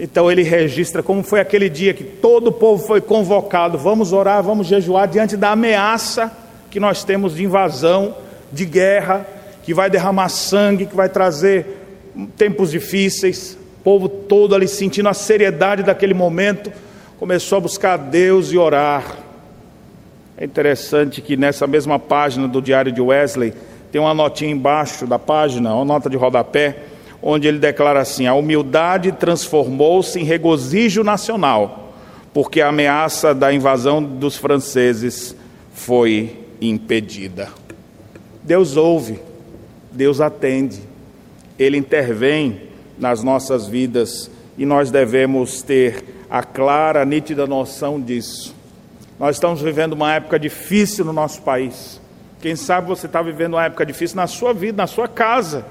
Então 0.00 0.28
ele 0.28 0.42
registra 0.42 1.00
como 1.00 1.22
foi 1.22 1.38
aquele 1.38 1.68
dia 1.68 1.94
que 1.94 2.02
todo 2.02 2.48
o 2.48 2.52
povo 2.52 2.84
foi 2.84 3.00
convocado. 3.00 3.78
Vamos 3.78 4.12
orar, 4.12 4.42
vamos 4.42 4.66
jejuar 4.66 5.06
diante 5.06 5.36
da 5.36 5.52
ameaça 5.52 6.36
que 6.68 6.80
nós 6.80 7.04
temos 7.04 7.36
de 7.36 7.44
invasão, 7.44 8.16
de 8.52 8.64
guerra, 8.64 9.26
que 9.62 9.74
vai 9.74 9.90
derramar 9.90 10.28
sangue, 10.28 10.86
que 10.86 10.96
vai 10.96 11.08
trazer 11.08 11.66
tempos 12.36 12.70
difíceis. 12.70 13.56
O 13.80 13.82
povo 13.84 14.08
todo 14.08 14.54
ali 14.54 14.68
sentindo 14.68 15.08
a 15.08 15.14
seriedade 15.14 15.82
daquele 15.82 16.14
momento, 16.14 16.72
começou 17.18 17.58
a 17.58 17.60
buscar 17.60 17.94
a 17.94 17.96
Deus 17.96 18.52
e 18.52 18.58
orar. 18.58 19.16
É 20.36 20.44
interessante 20.44 21.20
que 21.20 21.36
nessa 21.36 21.66
mesma 21.66 21.98
página 21.98 22.46
do 22.46 22.62
Diário 22.62 22.92
de 22.92 23.00
Wesley 23.00 23.52
tem 23.90 24.00
uma 24.00 24.14
notinha 24.14 24.50
embaixo 24.50 25.06
da 25.06 25.18
página, 25.18 25.74
uma 25.74 25.84
nota 25.84 26.08
de 26.08 26.16
rodapé 26.16 26.76
onde 27.22 27.48
ele 27.48 27.58
declara 27.58 28.00
assim: 28.00 28.26
a 28.26 28.34
humildade 28.34 29.12
transformou-se 29.12 30.18
em 30.18 30.24
regozijo 30.24 31.02
nacional, 31.02 31.92
porque 32.32 32.60
a 32.60 32.68
ameaça 32.68 33.34
da 33.34 33.52
invasão 33.52 34.02
dos 34.02 34.36
franceses 34.36 35.34
foi 35.72 36.36
impedida. 36.60 37.48
Deus 38.48 38.78
ouve, 38.78 39.20
Deus 39.92 40.22
atende, 40.22 40.80
Ele 41.58 41.76
intervém 41.76 42.62
nas 42.98 43.22
nossas 43.22 43.66
vidas 43.66 44.30
e 44.56 44.64
nós 44.64 44.90
devemos 44.90 45.60
ter 45.60 46.02
a 46.30 46.42
clara, 46.42 47.04
nítida 47.04 47.46
noção 47.46 48.00
disso. 48.00 48.54
Nós 49.20 49.36
estamos 49.36 49.60
vivendo 49.60 49.92
uma 49.92 50.14
época 50.14 50.38
difícil 50.38 51.04
no 51.04 51.12
nosso 51.12 51.42
país. 51.42 52.00
Quem 52.40 52.56
sabe 52.56 52.88
você 52.88 53.04
está 53.04 53.20
vivendo 53.20 53.52
uma 53.52 53.66
época 53.66 53.84
difícil 53.84 54.16
na 54.16 54.26
sua 54.26 54.54
vida, 54.54 54.78
na 54.78 54.86
sua 54.86 55.06
casa 55.06 55.66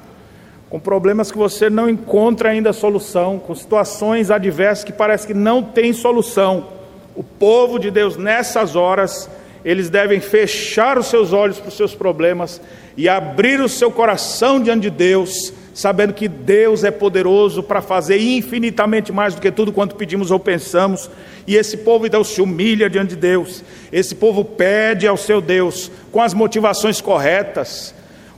com 0.70 0.80
problemas 0.80 1.32
que 1.32 1.38
você 1.38 1.72
não 1.72 1.90
encontra 1.90 2.50
ainda 2.50 2.74
solução, 2.74 3.40
com 3.40 3.56
situações 3.56 4.30
adversas 4.30 4.84
que 4.84 4.94
parece 4.94 5.26
que 5.26 5.34
não 5.34 5.64
tem 5.64 5.94
solução. 5.94 6.68
O 7.16 7.24
povo 7.24 7.80
de 7.80 7.90
Deus 7.90 8.18
nessas 8.18 8.76
horas, 8.76 9.28
eles 9.64 9.90
devem 9.90 10.20
fechar 10.20 10.98
os 10.98 11.08
seus 11.08 11.34
olhos 11.34 11.60
para 11.60 11.70
os 11.70 11.78
seus 11.78 11.94
problemas 11.96 12.62
e 12.96 13.08
abrir 13.08 13.60
o 13.60 13.70
seu 13.70 13.92
coração 13.92 14.62
diante 14.62 14.84
de 14.84 14.90
Deus, 14.90 15.54
sabendo 15.74 16.14
que 16.14 16.28
Deus 16.28 16.84
é 16.84 16.92
poderoso 16.92 17.62
para 17.62 17.82
fazer 17.82 18.20
infinitamente 18.20 19.12
mais 19.12 19.36
do 19.36 19.42
que 19.42 19.52
tudo 19.52 19.72
quanto 19.72 19.96
pedimos 19.96 20.32
ou 20.32 20.40
pensamos. 20.40 21.10
E 21.46 21.56
esse 21.56 21.78
povo 21.78 22.08
então 22.08 22.24
se 22.24 22.42
humilha 22.42 22.90
diante 22.90 23.10
de 23.10 23.18
Deus. 23.18 23.64
Esse 23.92 24.16
povo 24.16 24.44
pede 24.44 25.08
ao 25.08 25.18
seu 25.18 25.42
Deus 25.42 25.92
com 26.12 26.22
as 26.22 26.34
motivações 26.34 27.00
corretas 27.00 27.96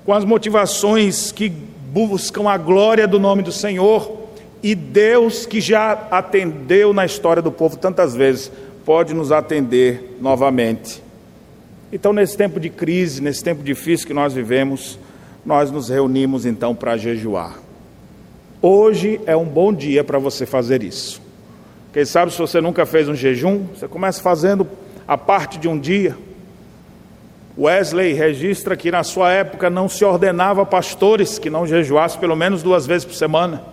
com 0.09 0.13
as 0.15 0.25
motivações 0.25 1.31
que 1.31 1.49
buscam 1.49 2.49
a 2.49 2.57
glória 2.57 3.07
do 3.07 3.19
nome 3.19 3.43
do 3.43 3.51
Senhor, 3.51 4.17
e 4.63 4.73
Deus, 4.73 5.45
que 5.45 5.61
já 5.61 6.07
atendeu 6.09 6.91
na 6.93 7.05
história 7.05 7.43
do 7.43 7.51
povo 7.51 7.77
tantas 7.77 8.15
vezes, 8.15 8.51
pode 8.83 9.13
nos 9.13 9.31
atender 9.31 10.17
novamente. 10.19 10.99
Então, 11.91 12.13
nesse 12.13 12.37
tempo 12.37 12.59
de 12.59 12.69
crise, 12.69 13.21
nesse 13.21 13.43
tempo 13.43 13.63
difícil 13.63 14.05
que 14.05 14.13
nós 14.13 14.33
vivemos, 14.33 14.99
nós 15.43 15.71
nos 15.71 15.89
reunimos 15.89 16.45
então 16.45 16.75
para 16.75 16.95
jejuar. 16.97 17.57
Hoje 18.61 19.19
é 19.25 19.35
um 19.35 19.45
bom 19.45 19.73
dia 19.73 20.03
para 20.03 20.19
você 20.19 20.45
fazer 20.45 20.83
isso. 20.83 21.21
Quem 21.91 22.05
sabe 22.05 22.31
se 22.31 22.37
você 22.37 22.61
nunca 22.61 22.85
fez 22.85 23.09
um 23.09 23.15
jejum, 23.15 23.63
você 23.73 23.87
começa 23.87 24.21
fazendo 24.21 24.67
a 25.07 25.17
parte 25.17 25.57
de 25.57 25.67
um 25.67 25.79
dia. 25.79 26.15
Wesley 27.57 28.13
registra 28.13 28.77
que 28.77 28.91
na 28.91 29.03
sua 29.03 29.31
época 29.31 29.69
não 29.69 29.89
se 29.89 30.05
ordenava 30.05 30.65
pastores 30.65 31.39
que 31.39 31.49
não 31.49 31.65
jejuassem 31.65 32.19
pelo 32.19 32.35
menos 32.35 32.61
duas 32.61 32.85
vezes 32.85 33.05
por 33.05 33.15
semana. 33.15 33.63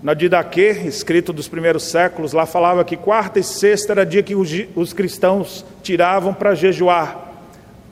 Na 0.00 0.14
Didaquê, 0.14 0.82
escrito 0.84 1.32
dos 1.32 1.48
primeiros 1.48 1.82
séculos, 1.82 2.32
lá 2.32 2.46
falava 2.46 2.84
que 2.84 2.96
quarta 2.96 3.40
e 3.40 3.42
sexta 3.42 3.92
era 3.92 4.06
dia 4.06 4.22
que 4.22 4.34
os 4.34 4.92
cristãos 4.92 5.64
tiravam 5.82 6.32
para 6.32 6.54
jejuar. 6.54 7.32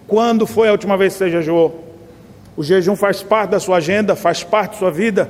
Quando 0.07 0.47
foi 0.47 0.69
a 0.69 0.73
última 0.73 0.97
vez 0.97 1.15
que 1.15 1.19
você 1.19 1.31
jejuou? 1.31 1.85
O 2.57 2.63
jejum 2.63 2.95
faz 2.95 3.25
parte 3.25 3.51
da 3.51 3.61
sua 3.61 3.79
agenda, 3.79 4.15
faz 4.15 4.45
parte 4.45 4.73
da 4.73 4.79
sua 4.79 4.91
vida. 4.91 5.29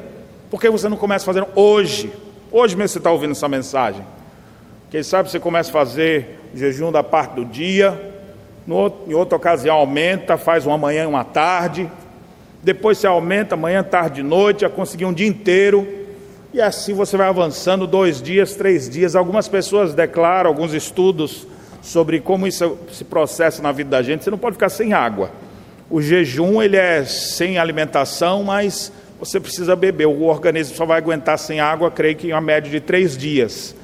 Por 0.51 0.61
que 0.61 0.69
você 0.69 0.87
não 0.87 0.99
começa 0.99 1.25
fazendo 1.25 1.49
hoje? 1.55 2.13
Hoje 2.53 2.77
mesmo 2.77 2.89
você 2.89 2.99
está 2.99 3.11
ouvindo 3.11 3.31
essa 3.31 3.49
mensagem. 3.49 4.03
Quem 4.91 5.03
sabe 5.03 5.31
você 5.31 5.41
começa 5.41 5.71
a 5.71 5.73
fazer 5.73 6.39
jejum 6.55 6.93
da 6.93 7.03
parte 7.03 7.37
do 7.37 7.45
dia, 7.45 7.99
no, 8.67 8.93
em 9.09 9.15
outra 9.15 9.37
ocasião 9.37 9.77
aumenta, 9.77 10.37
faz 10.37 10.67
uma 10.67 10.77
manhã 10.77 11.05
e 11.05 11.07
uma 11.07 11.25
tarde, 11.25 11.91
depois 12.63 12.99
você 12.99 13.07
aumenta 13.07 13.57
manhã, 13.57 13.83
tarde 13.83 14.21
e 14.21 14.25
noite, 14.25 14.65
a 14.65 14.69
conseguir 14.69 15.07
um 15.07 15.13
dia 15.13 15.27
inteiro 15.27 16.06
e 16.53 16.61
assim 16.61 16.95
você 16.95 17.17
vai 17.17 17.29
avançando 17.29 17.87
dois 17.87 18.23
dias, 18.23 18.55
três 18.55 18.89
dias. 18.89 19.15
Algumas 19.15 19.49
pessoas 19.49 19.95
declaram, 19.95 20.49
alguns 20.49 20.73
estudos 20.73 21.47
sobre 21.83 22.21
como 22.21 22.47
isso 22.47 22.79
se 22.93 23.05
processa 23.05 23.63
na 23.63 23.73
vida 23.73 23.91
da 23.91 24.03
gente. 24.03 24.25
Você 24.25 24.31
não 24.31 24.39
pode 24.39 24.55
ficar 24.55 24.69
sem 24.69 24.93
água. 24.93 25.31
O 25.91 26.01
jejum 26.01 26.63
ele 26.63 26.77
é 26.77 27.05
sem 27.05 27.59
alimentação, 27.59 28.43
mas 28.43 28.93
você 29.19 29.39
precisa 29.39 29.77
beber. 29.77 30.07
O 30.07 30.23
organismo 30.23 30.77
só 30.77 30.85
vai 30.85 30.99
aguentar 30.99 31.39
sem 31.39 31.61
água, 31.61 31.91
creio 31.91 32.17
que 32.17 32.29
em 32.29 32.33
uma 32.33 32.41
média 32.41 32.71
de 32.71 32.81
três 32.81 33.17
dias. 33.17 33.75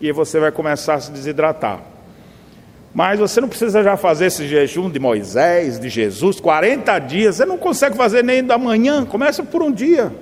E 0.00 0.12
você 0.12 0.38
vai 0.38 0.52
começar 0.52 0.94
a 0.94 1.00
se 1.00 1.10
desidratar. 1.10 1.80
Mas 2.92 3.18
você 3.18 3.40
não 3.40 3.48
precisa 3.48 3.82
já 3.82 3.96
fazer 3.96 4.26
esse 4.26 4.48
jejum 4.48 4.90
de 4.90 4.98
Moisés, 4.98 5.78
de 5.78 5.88
Jesus, 5.88 6.40
40 6.40 6.98
dias. 6.98 7.36
Você 7.36 7.44
não 7.44 7.58
consegue 7.58 7.96
fazer 7.96 8.24
nem 8.24 8.42
da 8.42 8.58
manhã. 8.58 9.04
Começa 9.04 9.42
por 9.42 9.62
um 9.62 9.70
dia. 9.70 10.12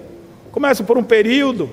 Começa 0.52 0.82
por 0.84 0.98
um 0.98 1.02
período 1.02 1.70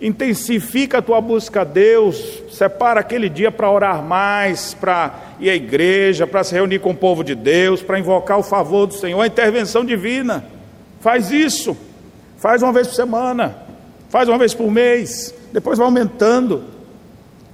intensifica 0.00 0.98
a 0.98 1.02
tua 1.02 1.20
busca 1.20 1.60
a 1.60 1.64
Deus, 1.64 2.42
separa 2.50 3.00
aquele 3.00 3.28
dia 3.28 3.52
para 3.52 3.70
orar 3.70 4.02
mais, 4.02 4.72
para 4.72 5.14
ir 5.38 5.50
à 5.50 5.54
igreja, 5.54 6.26
para 6.26 6.42
se 6.42 6.54
reunir 6.54 6.78
com 6.78 6.90
o 6.90 6.96
povo 6.96 7.22
de 7.22 7.34
Deus, 7.34 7.82
para 7.82 7.98
invocar 7.98 8.38
o 8.38 8.42
favor 8.42 8.86
do 8.86 8.94
Senhor, 8.94 9.20
a 9.20 9.26
intervenção 9.26 9.84
divina. 9.84 10.44
Faz 11.00 11.30
isso, 11.30 11.76
faz 12.38 12.62
uma 12.62 12.72
vez 12.72 12.86
por 12.86 12.94
semana, 12.94 13.56
faz 14.08 14.28
uma 14.28 14.38
vez 14.38 14.54
por 14.54 14.70
mês, 14.70 15.34
depois 15.52 15.76
vai 15.76 15.86
aumentando. 15.86 16.64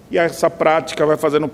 E 0.09 0.16
essa 0.16 0.49
prática 0.49 1.05
vai 1.05 1.16
fazendo 1.16 1.51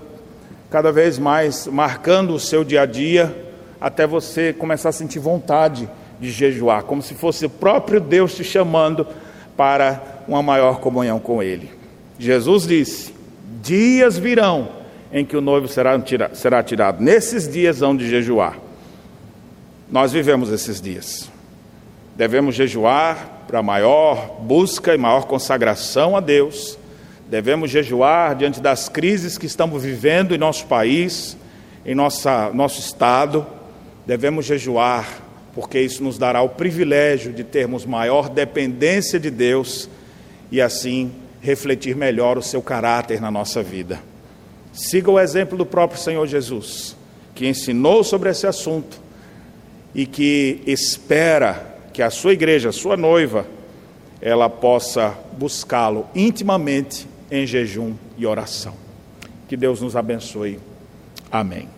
cada 0.69 0.91
vez 0.91 1.17
mais, 1.17 1.65
marcando 1.65 2.35
o 2.35 2.39
seu 2.39 2.63
dia 2.63 2.83
a 2.83 2.85
dia, 2.85 3.35
até 3.81 4.05
você 4.05 4.53
começar 4.53 4.89
a 4.89 4.91
sentir 4.91 5.17
vontade 5.17 5.89
de 6.19 6.31
jejuar, 6.31 6.83
como 6.83 7.01
se 7.01 7.15
fosse 7.15 7.45
o 7.47 7.49
próprio 7.49 7.99
Deus 7.99 8.35
te 8.35 8.43
chamando 8.43 9.07
para 9.57 10.12
uma 10.27 10.41
maior 10.41 10.79
comunhão 10.79 11.19
com 11.19 11.41
Ele. 11.41 11.69
Jesus 12.17 12.67
disse: 12.67 13.13
Dias 13.61 14.17
virão 14.17 14.69
em 15.11 15.23
que 15.23 15.37
o 15.37 15.41
noivo 15.41 15.67
será, 15.67 15.99
será 16.33 16.63
tirado. 16.63 17.01
Nesses 17.01 17.47
dias 17.47 17.81
hão 17.81 17.95
de 17.95 18.09
jejuar. 18.09 18.57
Nós 19.91 20.11
vivemos 20.11 20.49
esses 20.49 20.81
dias. 20.81 21.29
Devemos 22.15 22.55
jejuar 22.55 23.45
para 23.47 23.61
maior 23.61 24.39
busca 24.41 24.93
e 24.93 24.97
maior 24.97 25.25
consagração 25.25 26.17
a 26.17 26.19
Deus. 26.19 26.77
Devemos 27.29 27.69
jejuar 27.69 28.35
diante 28.35 28.59
das 28.59 28.89
crises 28.89 29.37
que 29.37 29.45
estamos 29.45 29.83
vivendo 29.83 30.33
em 30.33 30.37
nosso 30.37 30.65
país, 30.65 31.37
em 31.85 31.93
nossa, 31.93 32.49
nosso 32.53 32.79
estado. 32.79 33.45
Devemos 34.05 34.45
jejuar 34.45 35.23
porque 35.53 35.79
isso 35.79 36.03
nos 36.03 36.17
dará 36.17 36.41
o 36.41 36.49
privilégio 36.49 37.31
de 37.31 37.43
termos 37.43 37.85
maior 37.85 38.27
dependência 38.27 39.19
de 39.19 39.29
Deus 39.29 39.87
e 40.53 40.61
assim 40.61 41.11
refletir 41.41 41.95
melhor 41.95 42.37
o 42.37 42.41
seu 42.43 42.61
caráter 42.61 43.19
na 43.19 43.31
nossa 43.31 43.63
vida. 43.63 43.99
Siga 44.71 45.09
o 45.09 45.19
exemplo 45.19 45.57
do 45.57 45.65
próprio 45.65 45.99
Senhor 45.99 46.27
Jesus, 46.27 46.95
que 47.33 47.47
ensinou 47.47 48.03
sobre 48.03 48.29
esse 48.29 48.45
assunto 48.45 49.01
e 49.95 50.05
que 50.05 50.61
espera 50.67 51.79
que 51.91 52.03
a 52.03 52.11
sua 52.11 52.33
igreja, 52.33 52.69
a 52.69 52.71
sua 52.71 52.95
noiva, 52.95 53.47
ela 54.21 54.47
possa 54.47 55.17
buscá-lo 55.39 56.07
intimamente 56.13 57.07
em 57.31 57.47
jejum 57.47 57.95
e 58.15 58.27
oração. 58.27 58.75
Que 59.49 59.57
Deus 59.57 59.81
nos 59.81 59.95
abençoe. 59.95 60.59
Amém. 61.31 61.72